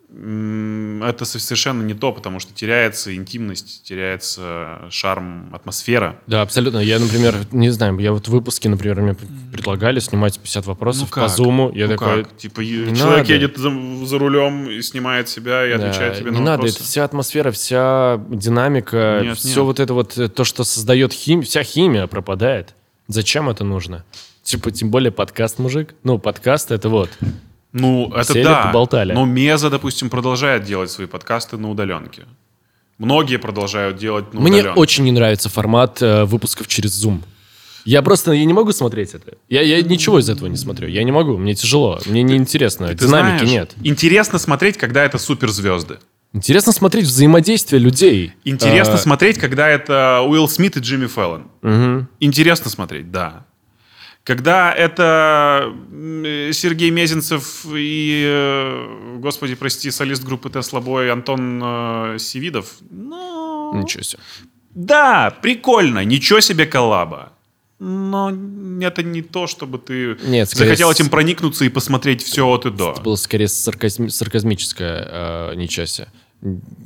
[0.09, 6.19] Это со- совершенно не то, потому что теряется интимность, теряется шарм, атмосфера.
[6.27, 6.77] Да, абсолютно.
[6.77, 9.15] Я, например, не знаю, я вот в выпуске, например, мне
[9.51, 11.71] предлагали снимать 50 вопросов по зуму.
[11.73, 12.37] Я Ну такой, как?
[12.37, 13.33] Типа «Не человек надо».
[13.33, 13.71] едет за,
[14.05, 16.75] за рулем и снимает себя и Да, отвечает тебе не на надо, вопросы.
[16.75, 19.57] это вся атмосфера, вся динамика, Нет, все нет.
[19.57, 22.75] вот это вот, э, то, что создает хим, вся химия пропадает.
[23.07, 24.05] Зачем это нужно?
[24.43, 25.95] Типа, тем более подкаст, мужик.
[26.03, 27.09] Ну, подкаст это вот.
[27.77, 28.63] Ну, это Сели, да.
[28.67, 29.11] поболтали.
[29.13, 32.23] Но Меза, допустим, продолжает делать свои подкасты на удаленке.
[32.97, 34.79] Многие продолжают делать на Мне удаленке.
[34.79, 37.19] очень не нравится формат э, выпусков через Zoom.
[37.83, 39.33] Я просто я не могу смотреть это.
[39.49, 40.87] Я, я ничего из этого не смотрю.
[40.87, 42.87] Я не могу, мне тяжело, мне неинтересно.
[42.87, 43.73] Ты Динамики знаешь, нет.
[43.83, 45.97] Интересно смотреть, когда это суперзвезды.
[46.33, 48.31] Интересно смотреть взаимодействие людей.
[48.45, 51.47] Интересно Э, смотреть, когда это Уилл Смит и Джимми Фэллон.
[51.61, 52.07] мгм.
[52.21, 53.45] Интересно смотреть, да.
[54.25, 55.71] Когда это
[56.51, 62.73] Сергей Мезенцев и, э, господи, прости, солист группы Тесла Бой Антон э, Сивидов.
[62.89, 64.23] Ну, Ничего себе.
[64.73, 67.33] Да, прикольно, ничего себе коллаба.
[67.77, 68.31] Но
[68.81, 72.71] это не то, чтобы ты Нет, скорее захотел этим проникнуться и посмотреть все от и
[72.71, 72.93] до.
[72.93, 76.07] Это было скорее сарказм- сарказмическое э, себе.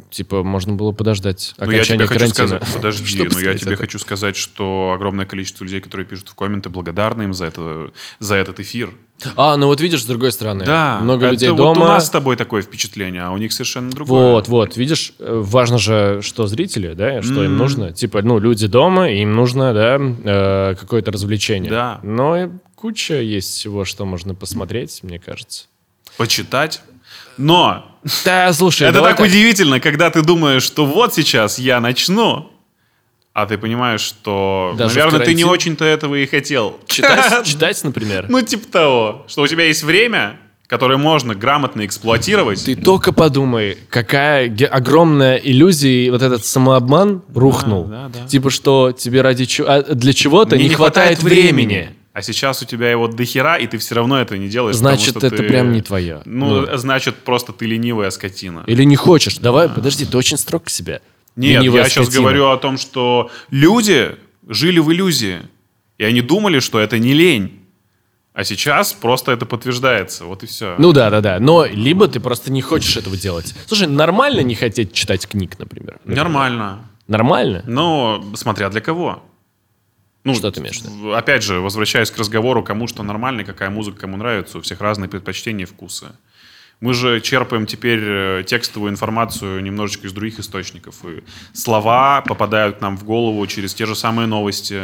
[0.09, 2.47] Типа, можно было подождать Ну, я окончания тебе хочу карантина.
[2.47, 3.81] сказать, подожди, чтобы но я сказать тебе это.
[3.81, 8.35] хочу сказать, что огромное количество людей, которые пишут в комменты, благодарны им за, это, за
[8.35, 8.91] этот эфир.
[9.35, 10.63] А, ну вот видишь, с другой стороны.
[10.65, 11.85] Да, Много это людей вот дома.
[11.85, 14.31] у нас с тобой такое впечатление, а у них совершенно другое.
[14.31, 17.57] Вот, вот, видишь, э, важно же, что зрители, да, что им М.
[17.57, 17.91] нужно.
[17.91, 21.69] Типа, ну, люди дома, им нужно, да, э, какое-то развлечение.
[21.69, 21.99] Да.
[22.01, 25.65] Но и куча есть всего, что можно посмотреть, мне кажется.
[26.17, 26.81] Почитать.
[27.39, 27.85] Но
[28.25, 32.51] Да, слушай, это давай так удивительно, когда ты думаешь, что вот сейчас я начну,
[33.33, 36.77] а ты понимаешь, что, Даже наверное, ты не очень-то этого и хотел.
[36.85, 38.25] Читать, читать, например.
[38.27, 40.37] Ну, типа того, что у тебя есть время,
[40.67, 42.65] которое можно грамотно эксплуатировать.
[42.65, 47.85] Ты только подумай, какая огромная иллюзия, и вот этот самообман рухнул.
[47.85, 48.27] да, да.
[48.27, 51.95] Типа, что тебе ради чего, а для чего-то Мне не, хватает времени.
[52.19, 54.75] А сейчас у тебя его дохера, и ты все равно это не делаешь.
[54.75, 56.21] Значит, потому это ты- прям не твое.
[56.25, 56.77] Ну, Ну.
[56.77, 58.65] значит, просто ты ленивая скотина.
[58.67, 59.37] Или не хочешь.
[59.37, 61.01] Давай, подожди, ты очень строг к себе.
[61.37, 62.21] Нет, Ленивая я сейчас скотина.
[62.23, 64.17] говорю о том, что люди
[64.49, 65.39] жили в иллюзии.
[65.97, 67.61] И они думали, что это не лень.
[68.33, 70.25] А сейчас просто это подтверждается.
[70.25, 70.75] Вот и все.
[70.77, 71.39] Ну да, да, да.
[71.39, 73.55] Но либо ты просто не хочешь этого делать.
[73.65, 76.01] Слушай, нормально не хотеть читать книг, например.
[76.03, 76.79] Нормально.
[77.07, 77.63] Нормально?
[77.65, 79.23] Но смотря для кого.
[80.23, 83.99] Ну, Что ты имеешь в- Опять же, возвращаясь к разговору, кому что нормально, какая музыка
[84.01, 86.07] кому нравится, у всех разные предпочтения и вкусы.
[86.81, 91.03] Мы же черпаем теперь э, текстовую информацию немножечко из других источников.
[91.05, 94.83] И слова попадают к нам в голову через те же самые новости,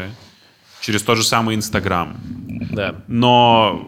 [0.81, 2.17] через тот же самый Инстаграм.
[2.71, 2.95] Да.
[3.07, 3.87] Но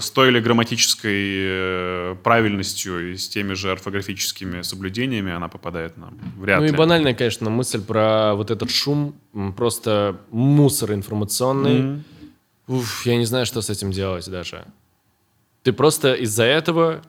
[0.00, 6.18] с той или грамматической э, правильностью и с теми же орфографическими соблюдениями она попадает нам.
[6.36, 6.76] Вряд Ну и ли.
[6.76, 9.14] банальная, конечно, мысль про вот этот шум,
[9.56, 11.82] просто мусор информационный.
[11.82, 12.04] Мгм.
[12.68, 14.66] Уф, я не знаю, что с этим делать даже.
[15.62, 17.02] Ты просто из-за этого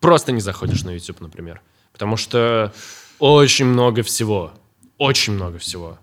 [0.00, 1.60] просто не заходишь на YouTube, например.
[1.92, 2.72] Потому что
[3.18, 4.52] очень много всего.
[4.98, 5.98] Очень много всего.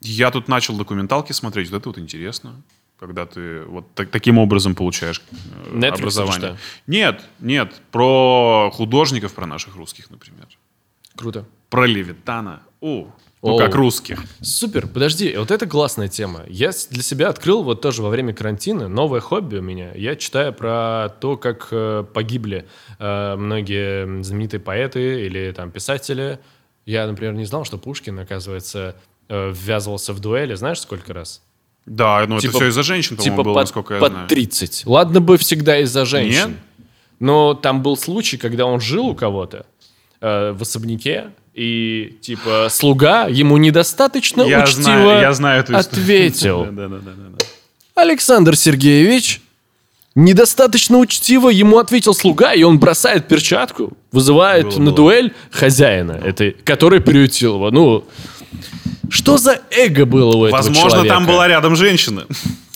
[0.00, 2.62] Я тут начал документалки смотреть, вот это вот интересно,
[3.00, 6.38] когда ты вот так- таким образом получаешь э, Netflix образование.
[6.38, 6.56] что?
[6.86, 10.46] Нет, нет, про художников, про наших русских, например.
[11.16, 11.46] Круто.
[11.70, 12.62] Про Левитана.
[12.82, 13.08] О,
[13.42, 13.58] ну Оу.
[13.58, 14.22] как русских.
[14.42, 16.44] Супер, подожди, вот это классная тема.
[16.46, 19.92] Я для себя открыл вот тоже во время карантина новое хобби у меня.
[19.94, 26.38] Я читаю про то, как э, погибли э, многие знаменитые поэты или там писатели.
[26.84, 28.94] Я, например, не знал, что Пушкин, оказывается,
[29.28, 31.42] э, ввязывался в дуэли, знаешь, сколько раз?
[31.90, 34.28] Да, ну Типа- это все из-за женщин, типа было, под, насколько я под знаю.
[34.28, 34.82] 30.
[34.86, 36.50] Ладно бы всегда из-за женщин.
[36.50, 36.58] Нет?
[37.18, 39.66] Но там был случай, когда он жил у кого-то
[40.20, 46.64] э, в особняке, и типа слуга ему недостаточно Я учтиво знаю, я знаю эту ответил.
[46.66, 48.02] Да, да, да, да, да.
[48.02, 49.40] Александр Сергеевич
[50.14, 54.94] недостаточно учтиво ему ответил слуга, и он бросает перчатку, вызывает Было, на было.
[54.96, 57.70] дуэль хозяина, этой, который приютил его.
[57.72, 58.04] Ну,
[59.10, 61.14] что за эго было у этого Возможно, человека?
[61.14, 62.26] там была рядом женщина.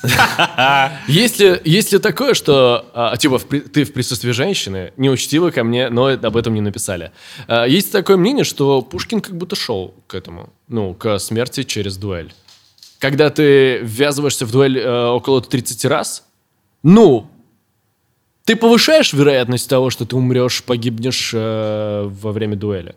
[1.09, 6.09] Если, если такое, что а, типа в ты в присутствии женщины, неучтиво ко мне, но
[6.09, 7.11] об этом не написали.
[7.47, 11.97] А, есть такое мнение, что Пушкин как будто шел к этому, ну, к смерти через
[11.97, 12.35] дуэль.
[12.99, 16.25] Когда ты ввязываешься в дуэль э, около 30 раз,
[16.83, 17.27] ну,
[18.45, 22.95] ты повышаешь вероятность того, что ты умрешь, погибнешь э, во время дуэли.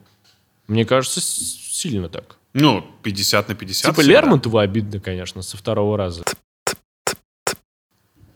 [0.68, 2.37] Мне кажется, сильно так.
[2.60, 3.91] Ну, 50 на 50.
[3.91, 4.20] типа всегда.
[4.22, 6.24] Лермонтова обидно, конечно, со второго раза.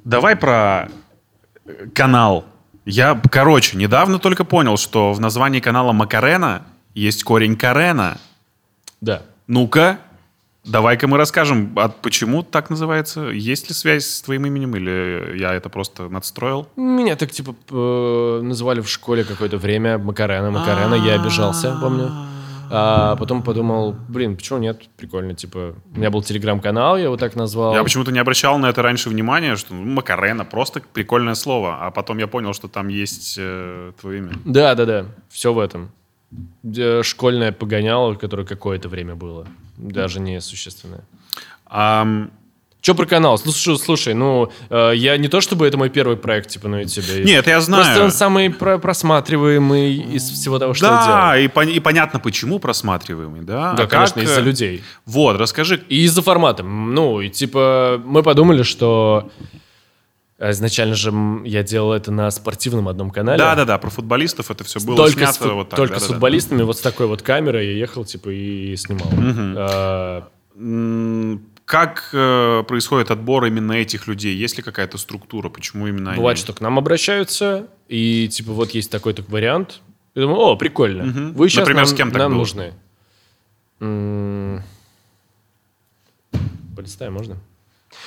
[0.03, 0.89] Давай про
[1.65, 2.45] э, канал.
[2.85, 6.63] Я, короче, недавно только понял, что в названии канала Макарена
[6.93, 8.17] есть корень Карена.
[9.01, 9.21] Да.
[9.47, 9.99] Ну-ка,
[10.65, 13.21] давай-ка мы расскажем, а почему так называется?
[13.29, 16.67] Есть ли связь с твоим именем, или я это просто надстроил?
[16.75, 22.11] Меня так, типа, п- называли в школе какое-то время Макарена, Макарена, я обижался, помню.
[22.73, 24.81] А потом подумал, блин, почему нет?
[24.97, 27.73] Прикольно, типа, у меня был телеграм-канал, я его так назвал.
[27.73, 31.91] Я почему-то не обращал на это раньше внимания, что ну, Макарена просто прикольное слово, а
[31.91, 34.31] потом я понял, что там есть э, твое имя.
[34.45, 35.91] Да, да, да, все в этом.
[37.03, 39.47] Школьное погоняло, которое какое-то время было,
[39.77, 41.03] даже не существенное.
[41.65, 42.31] Ам,
[42.81, 43.37] Че про канал?
[43.37, 47.23] Слушай, слушай, ну, э, я не то чтобы это мой первый проект, типа, на YouTube.
[47.25, 47.83] Нет, я знаю.
[47.85, 51.07] Просто он самый про- просматриваемый из всего того, что я делаю.
[51.07, 53.73] да, и, пон- и понятно, почему просматриваемый, да?
[53.73, 54.83] Да, А конечно, как, из-за э, людей.
[55.05, 56.63] Вот, расскажи, И из-за формата.
[56.63, 59.29] Ну, и типа, мы подумали, что
[60.39, 61.13] изначально же
[61.45, 63.37] я делал это на спортивном одном канале.
[63.37, 65.77] Да-да-да, про футболистов это все было Только, снято с, вот так.
[65.77, 66.13] только с да-да-да.
[66.13, 69.07] футболистами, вот с такой вот камерой я ехал, типа, и снимал.
[69.57, 70.27] А,
[70.57, 74.35] М, Как э, происходит отбор именно этих людей?
[74.35, 75.47] Есть ли какая-то структура?
[75.47, 76.43] Почему именно Бывает, они?
[76.43, 79.79] что к нам обращаются, и типа вот есть такой-то вариант.
[80.13, 81.05] Я думаю, о, прикольно.
[81.05, 81.31] Мгм.
[81.33, 82.39] Вы сейчас Например, нам, с кем так нам было?
[82.39, 82.73] нужны.
[83.79, 84.61] М,
[86.75, 87.37] Полистаем, можно?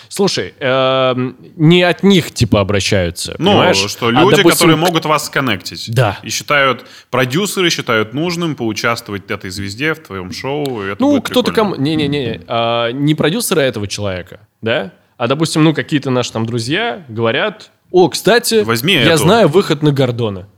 [0.09, 3.77] Слушай, эм, не от них типа обращаются, Ну, понимаешь?
[3.77, 5.93] что А, люди, допустим, которые могут вас сконнектить.
[5.93, 6.19] Да.
[6.23, 10.85] И считают, продюсеры считают нужным поучаствовать этой звезде в твоем шоу.
[10.85, 11.75] и это Ну, кто-то кому...
[11.77, 14.93] Не-не-не, а, не продюсера этого человека, да?
[15.17, 19.19] А, допустим, ну, какие-то наши там друзья говорят, о, кстати, Возьми я эту».
[19.25, 20.49] знаю выход на Гордона.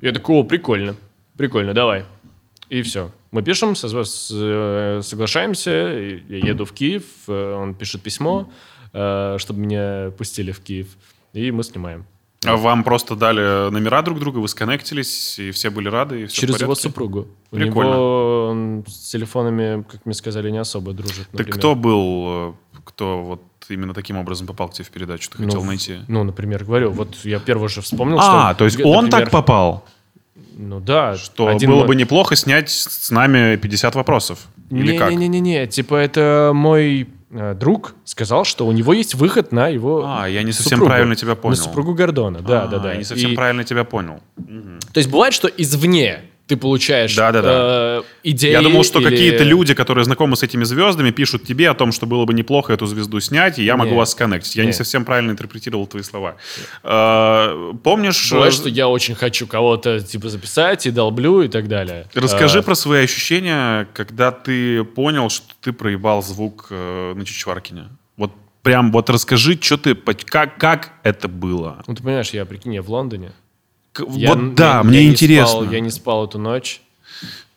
[0.00, 0.96] Я такой, о, прикольно,
[1.36, 2.04] прикольно, давай.
[2.68, 3.10] И все.
[3.34, 8.48] Мы пишем, э, соглашаемся, я еду в Киев, э, он пишет письмо,
[8.92, 10.86] э, чтобы меня пустили в Киев,
[11.32, 12.06] и мы снимаем.
[12.46, 16.42] А Вам просто дали номера друг друга, вы сконнектились, и все были рады, и все
[16.42, 17.26] Через его супругу.
[17.50, 17.90] У Прикольно.
[17.90, 21.26] него он с телефонами, как мне сказали, не особо дружит.
[21.32, 21.54] Так например.
[21.58, 25.66] кто был, кто вот именно таким образом попал к тебе в передачу, ты хотел Ну,
[25.66, 25.98] найти?
[26.06, 28.58] Ну, например, говорю, вот я первый же вспомнил, А, что...
[28.58, 29.84] то есть он например, так попал?
[30.56, 31.16] Ну да.
[31.16, 34.38] Что один было мой- бы неплохо снять с нами 50 вопросов?
[34.70, 35.10] Или как?
[35.10, 40.26] Не-не-не-не, типа это мой э, друг сказал, что у него есть выход на его А,
[40.28, 40.86] я не совсем супругу.
[40.90, 41.56] правильно тебя понял.
[41.56, 42.92] На супругу Гордона, да, А, да, да.
[42.92, 44.20] Я не совсем И- правильно тебя понял.
[44.92, 47.48] То есть бывает, что извне ты получаешь Да-да-да.
[47.50, 51.70] э, идеи Я думал, что или- какие-то люди, которые знакомы с этими звездами, пишут тебе
[51.70, 53.98] о том, что было бы неплохо эту звезду снять, и я могу Нет.
[53.98, 54.56] вас сконнектить.
[54.56, 54.76] Я не Нет.
[54.76, 56.36] совсем правильно интерпретировал твои слова.
[56.82, 58.30] Э, Помнишь...
[58.30, 62.06] Бывает, э, что я очень хочу кого-то типа записать и долблю и так далее.
[62.14, 67.84] Расскажи Э, про свои ощущения, когда ты понял, что ты проебал звук э, на Чичваркине.
[68.16, 68.32] Вот
[68.62, 71.82] прям вот расскажи, что ты, как, как это было.
[71.86, 73.32] Ну, ты понимаешь, я, прикинь, я в Лондоне.
[73.94, 75.46] К- Я- вот да, я- мне я не интересно.
[75.60, 76.82] спал- я не спал эту ночь.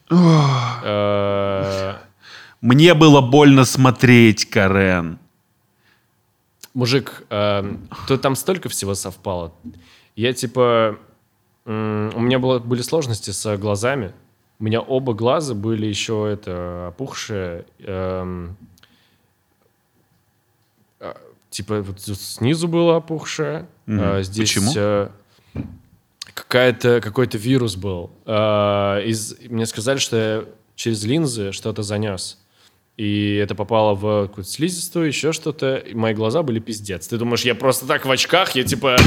[0.09, 1.95] Э,
[2.61, 5.19] Мне было больно смотреть, Карен.
[6.73, 7.75] Мужик, э,
[8.07, 9.51] то там столько всего совпало.
[10.15, 10.97] Я типа...
[11.65, 14.13] У меня было, были сложности с глазами.
[14.59, 17.65] У меня оба глаза были еще это опухшие.
[17.79, 18.55] эм,
[21.01, 21.17] а,
[21.49, 23.67] типа вот снизу было опухшее.
[23.85, 23.99] Мгм.
[24.01, 24.71] а здесь Почему?
[24.75, 25.09] э,
[26.41, 28.11] какая-то, какой-то вирус был.
[28.25, 32.37] А, из, мне сказали, что я через линзы что-то занес.
[32.97, 35.75] И это попало в какую-то слизистую, еще что-то.
[35.75, 37.07] И мои глаза были пиздец.
[37.07, 38.97] Ты думаешь, я просто так в очках, я типа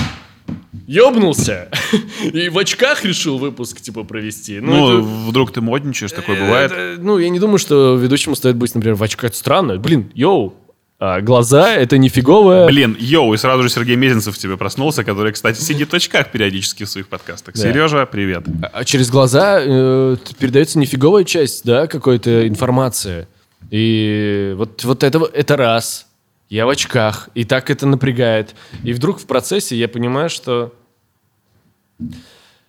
[0.86, 1.70] ёбнулся.
[2.32, 4.60] И в очках решил выпуск типа провести.
[4.60, 6.72] Ну, это- вдруг ты модничаешь, такое э, бывает.
[6.72, 9.30] это- ну, я не думаю, что ведущему стоит быть, например, в очках.
[9.30, 9.76] Это странно.
[9.78, 10.54] Блин, йоу,
[11.00, 12.66] а, глаза— это не фиговое.
[12.66, 16.84] Блин, йоу, и сразу же Сергей Мезенцев тебе проснулся, который, кстати, сидит в очках периодически
[16.84, 17.54] в своих подкастах.
[17.54, 17.62] Да.
[17.62, 18.44] Сережа, привет.
[18.72, 23.26] А через глаза э, передается нифиговая часть, да, какой-то информации.
[23.70, 26.06] И вот, вот это, это раз.
[26.50, 28.54] Я в очках, и так это напрягает.
[28.82, 30.74] И вдруг в процессе я понимаю, что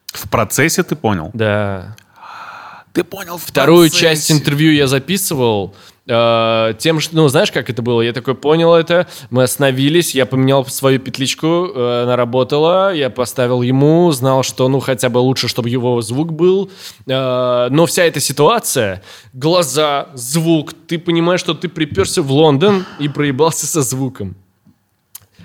[0.08, 1.32] В процессе ты понял?
[1.34, 1.98] да.
[2.94, 5.74] Ты понял Вторую часть интервью я записывал,
[6.08, 8.02] э, тем, что, ну, знаешь, как это было?
[8.02, 13.62] Я такой понял это, мы остановились, я поменял свою петличку, э, она работала, я поставил
[13.62, 16.70] ему, знал, что, ну, хотя бы лучше, чтобы его звук был.
[17.08, 19.02] Э, но вся эта ситуация,
[19.34, 24.36] глаза, звук, ты понимаешь, что ты приперся в Лондон и проебался со звуком.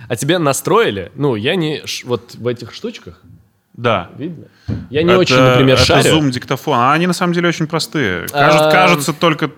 [0.09, 1.11] А тебя настроили?
[1.15, 1.83] Ну, я не...
[2.05, 3.23] Вот в этих штучках,
[3.77, 4.11] Да.
[4.17, 4.47] видно?
[4.91, 6.11] Я не это, очень, например, это шарю.
[6.11, 6.79] зум диктофон.
[6.79, 8.27] А они на самом деле очень простые.
[8.29, 9.51] Кажут- А, кажутся только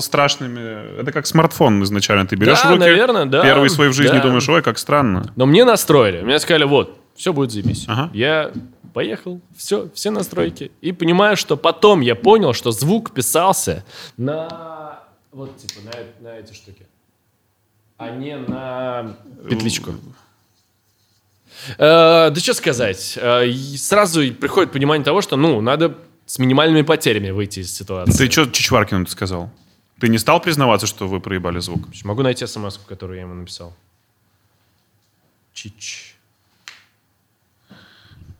[0.00, 1.00] страшными.
[1.00, 2.26] Это как смартфон изначально.
[2.26, 3.42] Ты берешь Да, в руки, наверное, да.
[3.42, 4.22] первый свой в жизни Да.
[4.22, 5.32] думаешь, ой, как странно.
[5.36, 6.20] Но мне настроили.
[6.22, 7.84] Мне сказали, вот, все будет заебись.
[7.88, 8.10] Ага.
[8.12, 8.52] Я
[8.92, 10.70] поехал, все, все настройки.
[10.80, 13.84] И понимаю, что потом я понял, что звук писался
[14.16, 15.00] на...
[15.32, 15.80] Вот, типа,
[16.20, 16.86] на, на эти штуки.
[17.96, 19.16] А не на
[19.48, 19.92] петличку.
[21.78, 23.18] Э, да что сказать.
[23.20, 28.26] Э, сразу приходит понимание того, что, ну, надо с минимальными потерями выйти из ситуации.
[28.26, 29.50] Ты что Чичваркину сказал?
[30.00, 31.88] Ты не стал признаваться, что вы проебали звук?
[32.04, 33.74] Могу найти смс которую я ему написал.
[35.52, 36.16] Чич.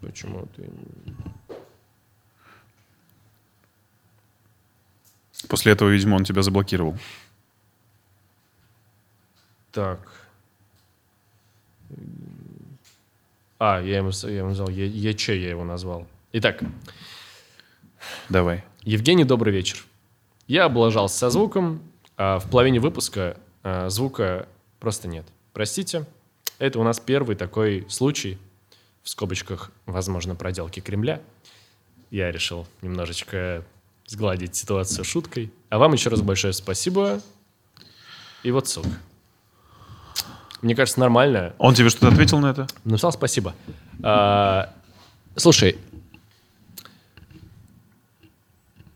[0.00, 0.68] Почему ты...
[5.48, 6.98] После этого, видимо, он тебя заблокировал.
[9.72, 10.00] Так.
[13.58, 14.68] А, я ему, я ему назвал.
[14.68, 16.06] Е- ЕЧ я его назвал.
[16.32, 16.62] Итак,
[18.28, 18.64] Давай.
[18.82, 19.84] Евгений, добрый вечер.
[20.46, 21.80] Я облажался со звуком,
[22.16, 24.48] а в половине выпуска а, звука
[24.78, 25.26] просто нет.
[25.52, 26.04] Простите,
[26.58, 28.38] это у нас первый такой случай,
[29.02, 31.20] в скобочках, возможно, проделки Кремля.
[32.10, 33.64] Я решил немножечко
[34.06, 35.50] сгладить ситуацию шуткой.
[35.68, 37.20] А вам еще раз большое спасибо.
[38.42, 38.90] И вот ссылка.
[40.62, 41.54] Мне кажется, нормально.
[41.58, 42.66] Он тебе что-то ответил на это?
[42.84, 43.54] Написал спасибо.
[44.02, 44.72] А,
[45.36, 45.78] слушай,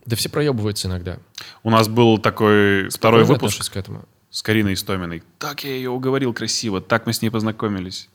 [0.06, 1.18] да все проебываются иногда.
[1.62, 4.04] У нас был такой второй выпуск к этому.
[4.30, 5.22] с Кариной Истоминой.
[5.38, 8.08] Так я ее уговорил красиво, так мы с ней познакомились.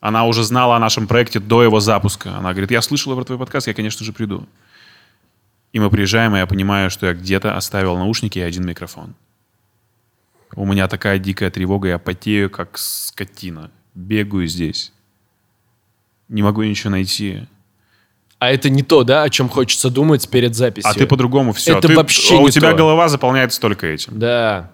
[0.00, 2.36] Она уже знала о нашем проекте до его запуска.
[2.36, 4.46] Она говорит, я слышала про твой подкаст, я, конечно же, приду.
[5.72, 9.14] И мы приезжаем, и я понимаю, что я где-то оставил наушники и один микрофон.
[10.56, 13.70] У меня такая дикая тревога, я потею, как скотина.
[13.94, 14.92] Бегаю здесь.
[16.28, 17.42] Не могу ничего найти.
[18.38, 20.90] А это не то, да, о чем хочется думать перед записью.
[20.90, 21.78] А ты по-другому все.
[21.78, 22.76] Это Ты- вообще а У не тебя то.
[22.76, 24.18] голова заполняется только этим.
[24.18, 24.72] Да.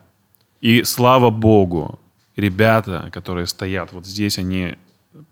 [0.61, 2.01] И слава богу,
[2.37, 4.77] ребята, которые стоят вот здесь, они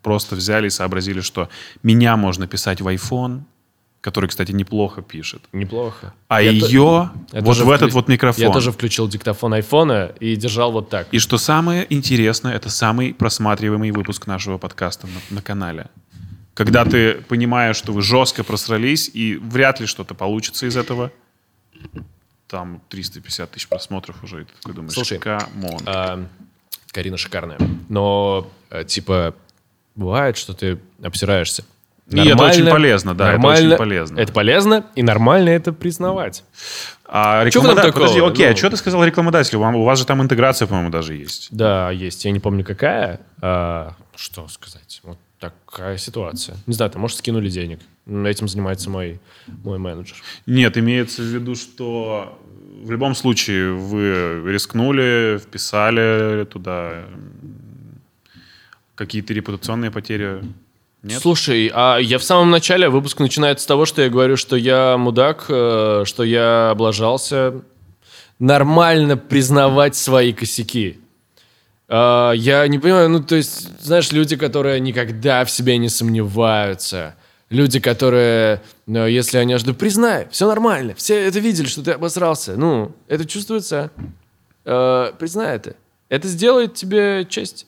[0.03, 1.49] просто взяли и сообразили, что
[1.83, 3.43] меня можно писать в iPhone,
[4.01, 6.15] который, кстати, неплохо пишет, Неплохо.
[6.29, 8.43] а Я то- ее я вот в вклю- этот вот микрофон.
[8.47, 11.09] Я тоже включил диктофон айфона и держал вот так.
[11.13, 15.89] И что самое интересное, это самый просматриваемый выпуск нашего подкаста на, на канале.
[16.55, 21.11] Когда ты понимаешь, что вы жестко просрались, и вряд ли что-то получится из этого.
[22.49, 25.79] Там 350 тысяч просмотров уже, и ты такой думаешь, Слушай, come on.
[25.87, 26.27] А,
[26.91, 27.59] Карина шикарная.
[27.89, 29.35] Но, э, типа,
[29.95, 31.65] бывает, что ты обсираешься.
[32.11, 34.19] И это очень полезно, да, это очень полезно.
[34.19, 36.45] Это полезно, и нормально это признавать.
[37.13, 38.03] А Чё в этом рекламода- такого?
[38.07, 38.53] Подожди, окей, Ну.
[38.53, 39.61] а что ты сказал рекламодателю?
[39.61, 41.49] У вас же там интеграция, по-моему, даже есть.
[41.51, 42.25] Да, есть.
[42.25, 43.21] Я не помню, какая.
[43.41, 45.01] А, что сказать?
[45.03, 46.57] Вот такая ситуация.
[46.67, 47.81] Не знаю, там, может, скинули денег.
[48.07, 49.21] Этим занимается мой,
[49.65, 50.17] мой менеджер.
[50.47, 52.39] Нет, имеется в виду, что
[52.83, 57.05] в любом случае вы рискнули, вписали туда
[58.95, 60.43] какие-то репутационные потери.
[61.03, 61.23] Нет?
[61.23, 64.97] Слушай, а я в самом начале, выпуск начинается с того, что я говорю, что я
[64.99, 67.63] мудак, э, что я облажался.
[68.39, 70.99] Нормально признавать свои косяки.
[71.89, 77.17] А, Я не понимаю, ну, то есть, знаешь, люди, которые никогда в себе не сомневаются.
[77.49, 80.95] Люди, которые, ну, если они ждут, признай, все нормально.
[80.95, 82.57] Все это видели, что ты обосрался.
[82.57, 83.91] Ну, это чувствуется.
[84.65, 85.75] Э, Признай это.
[86.09, 87.67] Это сделает тебе честь.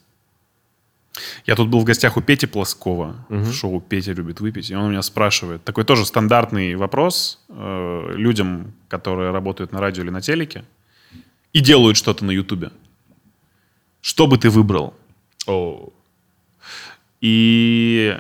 [1.47, 4.85] Я тут был в гостях у Пети Плоскова в шоу «Петя любит выпить», и он
[4.85, 10.23] у меня спрашивает, такой тоже стандартный вопрос э, людям, которые работают на радио или на
[10.23, 10.65] телеке
[11.53, 12.71] и делают что-то на Ютубе.
[14.01, 14.95] Что бы ты выбрал?
[15.47, 15.91] О,
[17.21, 18.19] И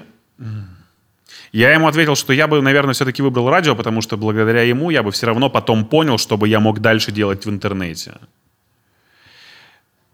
[1.52, 5.02] я ему ответил, что я бы, наверное, все-таки выбрал радио, потому что благодаря ему я
[5.02, 8.14] бы все равно потом понял, что бы я мог дальше делать в интернете.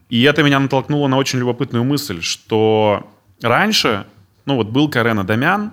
[0.09, 3.07] И это меня натолкнуло на очень любопытную мысль, что
[3.43, 4.07] раньше,
[4.47, 5.73] ну вот был Карен Адамян,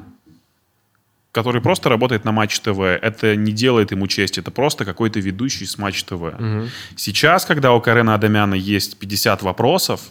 [1.31, 2.79] который просто работает на Матч ТВ.
[2.79, 6.33] Это не делает ему честь, это просто какой-то ведущий с Матч ТВ.
[6.95, 10.01] Сейчас, когда у Карена Адамяна есть 50 вопросов,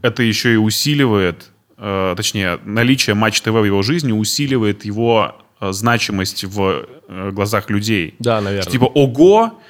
[0.00, 5.72] это еще и усиливает, э, точнее, наличие Матч ТВ в его жизни усиливает его э,
[5.72, 8.14] значимость в э, глазах людей.
[8.18, 8.70] Да, наверное.
[8.70, 9.60] Типа, ого,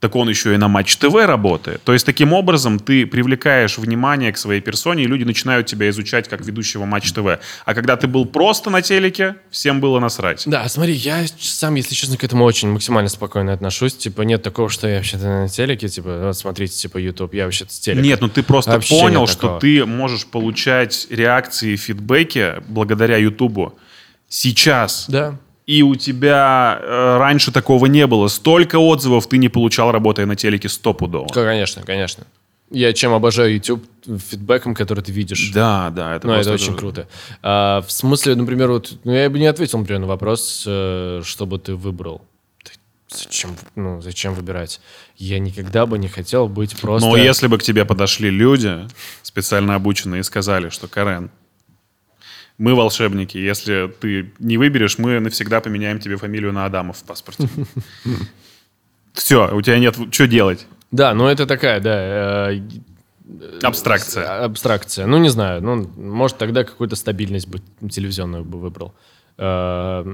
[0.00, 1.82] так он еще и на Матч ТВ работает.
[1.84, 6.26] То есть таким образом ты привлекаешь внимание к своей персоне, и люди начинают тебя изучать
[6.26, 7.38] как ведущего Матч ТВ.
[7.64, 10.44] А когда ты был просто на телеке, всем было насрать.
[10.46, 13.94] Да, смотри, я сам, если честно, к этому очень максимально спокойно отношусь.
[13.94, 17.72] Типа, нет такого, что я вообще-то на телеке, типа, вот смотрите, типа, YouTube, я вообще-то
[17.72, 18.02] с телека.
[18.02, 23.78] Нет, ну ты просто Вообще понял, что ты можешь получать реакции, фидбэки благодаря Ютубу
[24.28, 25.04] сейчас.
[25.08, 25.38] Да.
[25.66, 28.28] И у тебя э, раньше такого не было.
[28.28, 31.28] Столько отзывов ты не получал, работая на телеке стопудово.
[31.28, 32.26] Конечно, конечно.
[32.70, 35.50] Я чем обожаю YouTube фидбэком, который ты видишь.
[35.52, 37.08] Да, да, это Ну, это очень круто.
[37.42, 41.46] А, в смысле, например, вот, ну, я бы не ответил, например, на вопрос, э, что
[41.46, 42.22] бы ты выбрал.
[42.62, 42.72] Ты
[43.08, 44.80] зачем, ну, зачем выбирать?
[45.16, 47.08] Я никогда бы не хотел быть просто...
[47.08, 48.86] Но если бы к тебе подошли люди,
[49.22, 51.30] специально обученные, и сказали, что Карен,
[52.60, 57.48] мы волшебники, если ты не выберешь, мы навсегда поменяем тебе фамилию на Адамов в паспорте.
[59.14, 60.66] Все, у тебя нет, что делать?
[60.92, 62.60] Да, ну это такая, да, э,
[63.62, 64.44] Абстракция.
[64.44, 65.06] абстракция.
[65.06, 68.92] Ну, не знаю, ну, может, тогда какую-то стабильность бы телевизионную бы выбрал.
[69.38, 70.04] Э,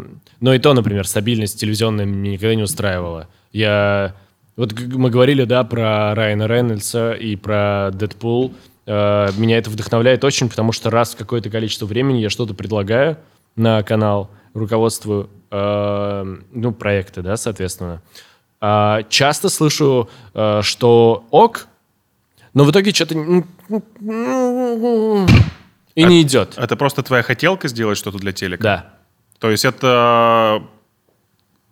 [0.41, 3.29] Но и то, например, стабильность телевизионная меня никогда не устраивала.
[3.53, 4.15] Я...
[4.55, 8.55] Вот мы говорили, да, про Райана Рейнольдса и про Дэдпул.
[8.87, 13.19] Меня это вдохновляет очень, потому что раз в какое-то количество времени я что-то предлагаю
[13.57, 18.03] на канал, руководству, э, ну, проекты, да, соответственно.
[18.61, 21.67] А часто слышу, э, что ок,
[22.55, 23.15] но в итоге что-то
[25.95, 26.55] и не идет.
[26.57, 28.63] Это просто твоя хотелка сделать что-то для телека?
[28.63, 28.95] Да.
[29.39, 30.63] То есть это,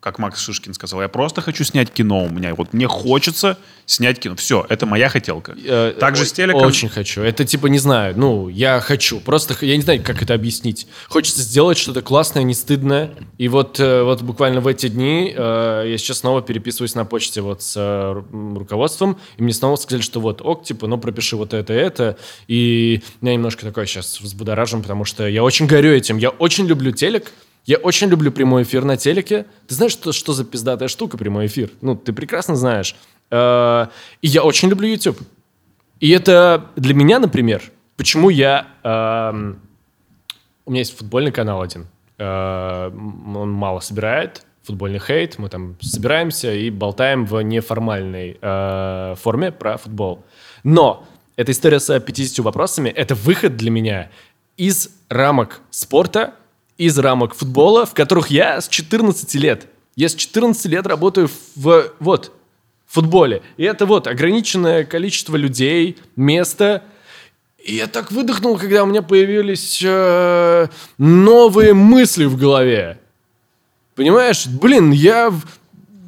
[0.04, 2.26] как Макс Шишкин сказал, я просто хочу снять кино.
[2.26, 4.36] У меня вот мне хочется снять кино.
[4.36, 5.56] Все, это моя хотелка.
[5.64, 6.60] Э, Также с телеком.
[6.60, 7.22] Очень хочу.
[7.22, 9.18] Это типа, не знаю, ну, я хочу.
[9.20, 10.86] Просто я не знаю, как это объяснить.
[11.08, 13.14] Хочется сделать что-то классное, не стыдное.
[13.38, 17.40] И вот, э, вот буквально в эти дни э, я сейчас снова переписываюсь на почте
[17.40, 21.54] вот с э, руководством, и мне снова сказали, что вот, ок, типа, ну, пропиши вот
[21.54, 22.18] это и это.
[22.46, 26.18] И меня немножко такое сейчас взбудоражен, потому что я очень горю этим.
[26.18, 27.32] Я очень люблю телек,
[27.64, 29.46] я очень люблю прямой эфир на телеке.
[29.66, 31.70] Ты знаешь, что, что за пиздатая штука прямой эфир?
[31.80, 32.94] Ну, ты прекрасно знаешь.
[33.30, 33.86] Э,
[34.20, 35.18] И я очень люблю YouTube.
[36.00, 37.62] И это для меня, например,
[37.96, 38.66] почему я...
[38.82, 39.60] эм,
[40.66, 41.86] у меня есть футбольный канал один.
[42.18, 45.38] Э, он мало собирает, футбольный хейт.
[45.38, 50.22] Мы там собираемся и болтаем в неформальной э, форме про футбол.
[50.64, 51.06] Но
[51.36, 54.10] эта история с 50 вопросами— это выход для меня
[54.56, 56.34] из рамок спорта,
[56.78, 59.66] из рамок футбола, в которых я с 14 лет.
[59.96, 61.92] Я с 14 лет работаю в...
[62.00, 62.32] Вот,
[62.86, 63.42] футболе.
[63.56, 66.82] И это вот ограниченное количество людей, места.
[67.58, 70.68] И я так выдохнул, когда у меня появились э,
[70.98, 72.98] новые мысли в голове.
[73.94, 74.46] Понимаешь?
[74.46, 75.32] Блин, я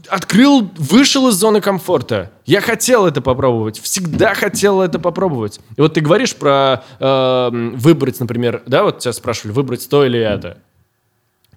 [0.07, 2.31] открыл, вышел из зоны комфорта.
[2.45, 5.61] Я хотел это попробовать, всегда хотел это попробовать.
[5.77, 10.19] И вот ты говоришь про э, выбрать, например, да, вот тебя спрашивали, выбрать то или
[10.19, 10.59] это.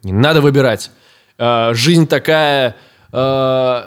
[0.04, 0.92] Не надо выбирать.
[1.38, 2.76] Э, жизнь такая,
[3.12, 3.84] э,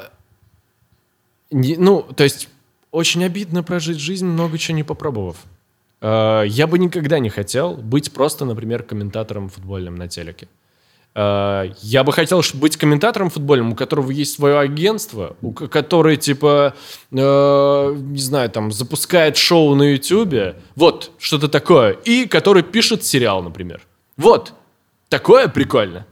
[1.51, 2.49] не- ну, то есть
[2.91, 5.37] очень обидно прожить жизнь, много чего не попробовав.
[6.01, 10.49] Э, я бы никогда не хотел быть просто, например, комментатором футбольным на телеке.
[11.15, 16.17] Э, Я бы хотел быть комментатором футбольным, у которого есть свое агентство, у ко- который,
[16.17, 16.75] типа,
[17.11, 17.17] э,
[17.97, 23.83] не знаю, там, запускает шоу на Ютубе, вот, что-то такое, и который пишет сериал, например.
[24.17, 24.53] Вот,
[25.09, 26.07] такое прикольно.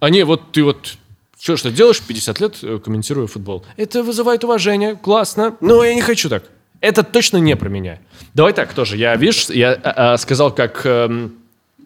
[0.00, 0.96] А не, вот ты вот
[1.38, 3.64] что, что делаешь 50 лет, э, комментируя футбол.
[3.76, 6.44] Это вызывает уважение, классно, но я не хочу так.
[6.80, 7.98] Это точно не про меня.
[8.34, 8.96] Давай так тоже.
[8.96, 11.34] Я, видишь, я а, а, сказал, как эм,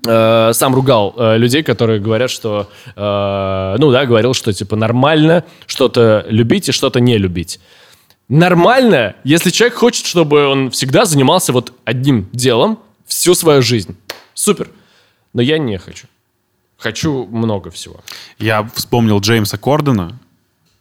[0.06, 5.44] э, сам ругал э, людей, которые говорят, что, э, ну да, говорил, что типа нормально
[5.66, 7.60] что-то любить и что-то не любить.
[8.28, 13.96] Нормально, если человек хочет, чтобы он всегда занимался вот одним делом всю свою жизнь.
[14.34, 14.70] Супер.
[15.32, 16.06] Но я не хочу.
[16.76, 18.00] Хочу много всего.
[18.38, 20.18] Я вспомнил Джеймса Кордена.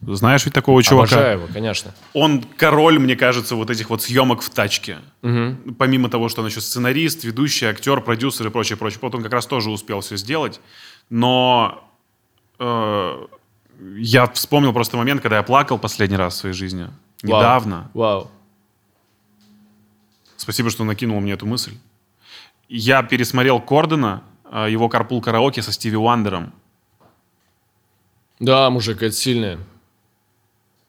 [0.01, 1.15] Знаешь ведь такого чувака?
[1.15, 1.93] Обожаю его, конечно.
[2.13, 4.99] Он король, мне кажется, вот этих вот съемок в тачке.
[5.77, 8.99] Помимо того, что он еще сценарист, ведущий, актер, продюсер и прочее, прочее.
[9.01, 10.61] Вот он как раз тоже успел все сделать.
[11.09, 11.83] Но
[12.59, 13.27] э,
[13.95, 16.89] я вспомнил просто момент, когда я плакал последний раз в своей жизни.
[17.23, 17.41] Вау.
[17.41, 17.89] Недавно.
[17.93, 18.29] Вау.
[20.37, 21.73] Спасибо, что накинул мне эту мысль.
[22.69, 24.21] Я пересмотрел Кордена,
[24.51, 26.53] э, его «Карпул караоке» со Стиви Уандером.
[28.39, 29.57] Да, мужик, это сильное.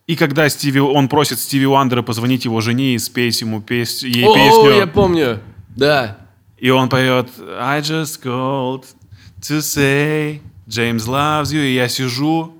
[0.09, 4.25] И когда Стиви, он просит Стиви Уандера позвонить его жене и спеть ему пес- ей
[4.25, 5.41] О, песню, я помню.
[5.77, 6.17] Да.
[6.57, 7.29] и он поет
[7.61, 8.85] «I just called
[9.43, 12.55] to say James loves you, и я сижу,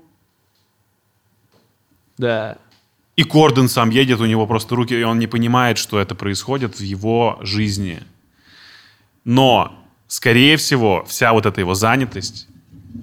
[2.17, 2.57] Да.
[3.15, 6.79] и Корден сам едет, у него просто руки, и он не понимает, что это происходит
[6.79, 8.03] в его жизни.
[9.25, 9.73] Но,
[10.07, 12.47] скорее всего, вся вот эта его занятость,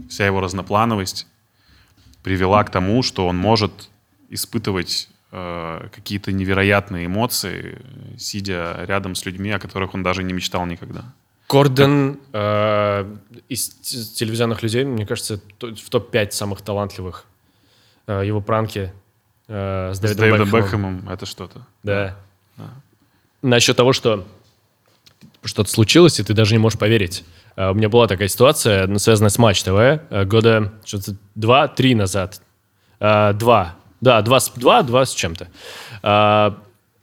[0.08, 1.26] вся его разноплановость
[2.22, 3.90] привела к тому, что он может
[4.28, 7.78] испытывать э, какие-то невероятные эмоции,
[8.18, 11.12] сидя рядом с людьми, о которых он даже не мечтал никогда.
[11.46, 13.16] Корден э,
[13.48, 17.24] из телевизионных людей, мне кажется, в топ-5 самых талантливых.
[18.06, 18.92] Э, его пранки
[19.48, 20.94] э, с С Дэвидом, Дэвидом Бекхэмом.
[20.96, 21.66] Бекхэмом это что-то.
[21.82, 22.16] Да.
[23.42, 24.26] Насчет того, что
[25.44, 27.24] что-то случилось, и ты даже не можешь поверить.
[27.56, 32.42] А, У меня была такая ситуация, связанная с Матч ТВ, э, года что-то два-три назад.
[33.00, 33.76] А, Два.
[34.00, 35.48] Да, два, с- два, два с чем-то.
[36.02, 36.58] А,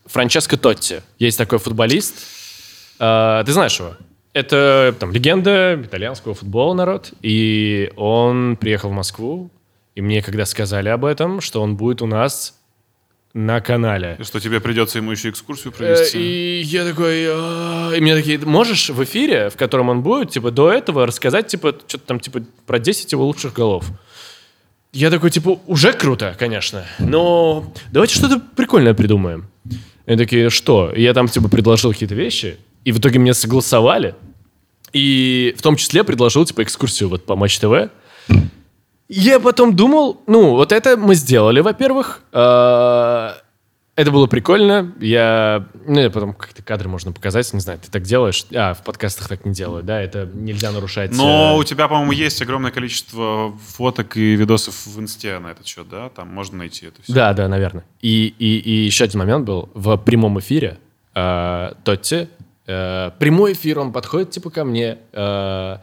[0.06, 1.02] Франческо Тотти.
[1.20, 2.16] Есть такой футболист.
[3.00, 3.96] А, Ты знаешь его?
[4.34, 7.14] Это там легенда итальянского футбола народ.
[7.22, 9.50] И он приехал в Москву.
[9.96, 12.56] И мне когда сказали об этом, что он будет у нас
[13.34, 14.16] на канале.
[14.20, 16.20] И что тебе придется ему еще экскурсию Э, провести.
[16.20, 17.26] И я такой...
[17.30, 17.92] «А».
[17.96, 21.76] И мне такие, можешь в эфире, в котором он будет, типа, до этого рассказать, типа,
[21.88, 23.86] что-то там, типа, про 10 его лучших голов?
[24.94, 29.48] Я такой, типа, уже круто, конечно, но давайте что-то прикольное придумаем.
[30.06, 30.92] И такие, что?
[30.92, 34.14] И я там, типа, предложил какие-то вещи, и в итоге мне согласовали.
[34.92, 37.90] И в том числе предложил, типа, экскурсию вот по Матч ТВ.
[39.10, 42.22] Я потом думал, ну, вот это мы сделали, во-первых.
[42.32, 43.36] А,
[43.96, 44.92] Это было прикольно.
[45.00, 48.44] Я, ну, и потом какие-то кадры можно показать, не знаю, ты так делаешь.
[48.52, 51.12] А, в подкастах так не делают, да, это нельзя нарушать.
[51.12, 55.68] Но э, у тебя, по-моему, есть огромное количество фоток и видосов в инсте на этот
[55.68, 56.10] счет, да?
[56.10, 57.14] Там можно найти это все.
[57.14, 57.86] Да, да, наверное.
[58.02, 59.70] И, и, и еще один момент был.
[59.76, 60.80] В прямом эфире
[61.14, 62.30] э, Тотти,
[62.66, 64.98] э, прямой эфир, он подходит типа ко мне.
[65.12, 65.78] э,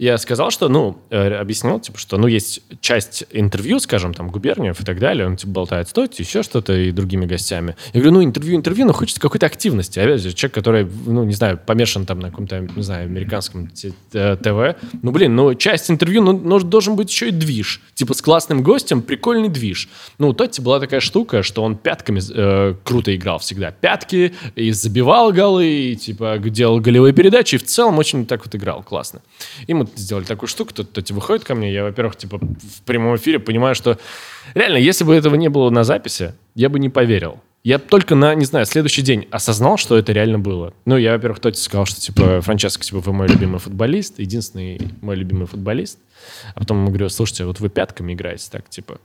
[0.00, 4.84] я сказал, что, ну, объяснил, типа, что, ну, есть часть интервью, скажем, там, губерниев и
[4.84, 7.76] так далее, он, типа, болтает с Тотти, еще что-то и другими гостями.
[7.92, 9.98] Я говорю, ну, интервью, интервью, но хочется какой-то активности.
[9.98, 13.92] Опять же, человек, который, ну, не знаю, помешан там на каком-то, не знаю, американском те-
[14.14, 14.82] э, ТВ.
[15.02, 17.82] Ну, блин, ну, часть интервью, ну, ну, должен быть еще и движ.
[17.92, 19.90] Типа, с классным гостем прикольный движ.
[20.16, 23.70] Ну, у Тотти была такая штука, что он пятками э, круто играл всегда.
[23.70, 28.54] Пятки, и забивал голы, и, типа, делал голевые передачи, и в целом очень так вот
[28.54, 29.20] играл классно.
[29.66, 33.16] И мы сделали такую штуку, тот Тотти выходит ко мне, я, во-первых, типа, в прямом
[33.16, 33.98] эфире понимаю, что
[34.54, 37.40] реально, если бы этого не было на записи, я бы не поверил.
[37.62, 40.72] Я только на, не знаю, следующий день осознал, что это реально было.
[40.86, 45.16] Ну, я, во-первых, Тотти сказал, что, типа, Франческо, типа, вы мой любимый футболист, единственный мой
[45.16, 45.98] любимый футболист.
[46.54, 48.98] А потом ему говорю, слушайте, вот вы пятками играете так, типа,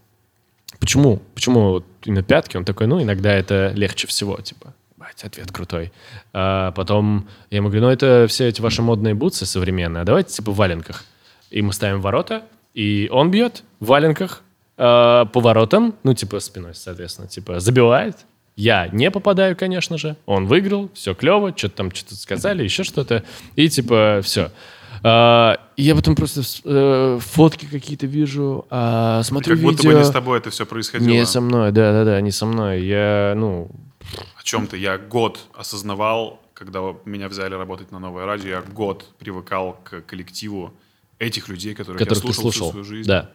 [0.80, 1.22] почему?
[1.34, 2.56] Почему вот именно пятки?
[2.56, 4.74] Он такой, ну, иногда это легче всего, типа.
[5.06, 5.91] Бать, ответ крутой.
[6.34, 10.32] А потом я ему говорю, ну, это все эти ваши модные бутсы современные, а давайте,
[10.32, 11.03] типа, в валенках.
[11.52, 12.41] И мы ставим ворота,
[12.73, 14.41] и он бьет в валенках
[14.77, 18.18] а, по воротам, ну, типа, спиной, соответственно, типа, забивает.
[18.56, 20.15] Я не попадаю, конечно же.
[20.26, 23.23] Он выиграл, все клево, что-то там что-то сказали, еще что-то.
[23.56, 24.49] И, типа, все.
[25.03, 29.91] А, и я потом просто э, фотки какие-то вижу, а, смотрю Как будто видео.
[29.91, 31.07] бы не с тобой это все происходило.
[31.07, 32.82] Не со мной, да-да-да, не со мной.
[32.82, 33.69] Я, ну,
[34.38, 39.80] О чем-то я год осознавал, когда меня взяли работать на новое радио, я год привыкал
[39.84, 40.73] к коллективу
[41.19, 42.68] этих людей, которых, которых я ты слушал, слушал.
[42.68, 43.07] всю свою жизнь.
[43.07, 43.32] Да.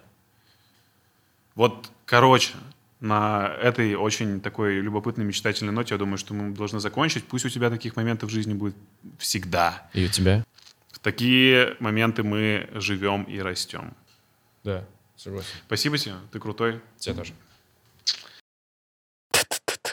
[1.54, 2.54] Вот, короче,
[3.00, 7.24] на этой очень такой любопытной, мечтательной ноте, я думаю, что мы должны закончить.
[7.24, 8.76] Пусть у тебя таких моментов в жизни будет
[9.18, 9.88] всегда.
[9.94, 10.44] И у тебя?
[10.92, 13.94] В такие моменты мы живем и растем.
[14.64, 14.86] Да,
[15.16, 15.48] согласен.
[15.66, 16.80] Спасибо тебе, ты крутой.
[16.98, 17.32] Тебе тоже.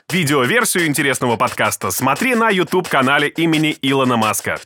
[0.09, 4.57] Видеоверсию интересного подкаста смотри на YouTube-канале имени Илона Маска.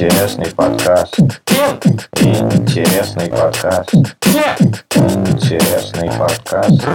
[0.00, 1.18] Интересный подкаст.
[1.18, 3.92] Интересный подкаст.
[3.92, 6.86] Интересный подкаст.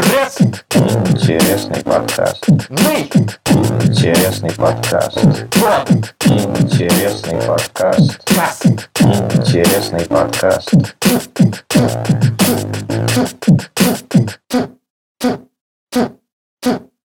[1.10, 2.48] Интересный подкаст.
[3.84, 4.54] Интересный подкаст.
[4.54, 5.20] Интересный подкаст.
[6.62, 8.24] Интересный подкаст.
[9.36, 10.72] Интересный подкаст.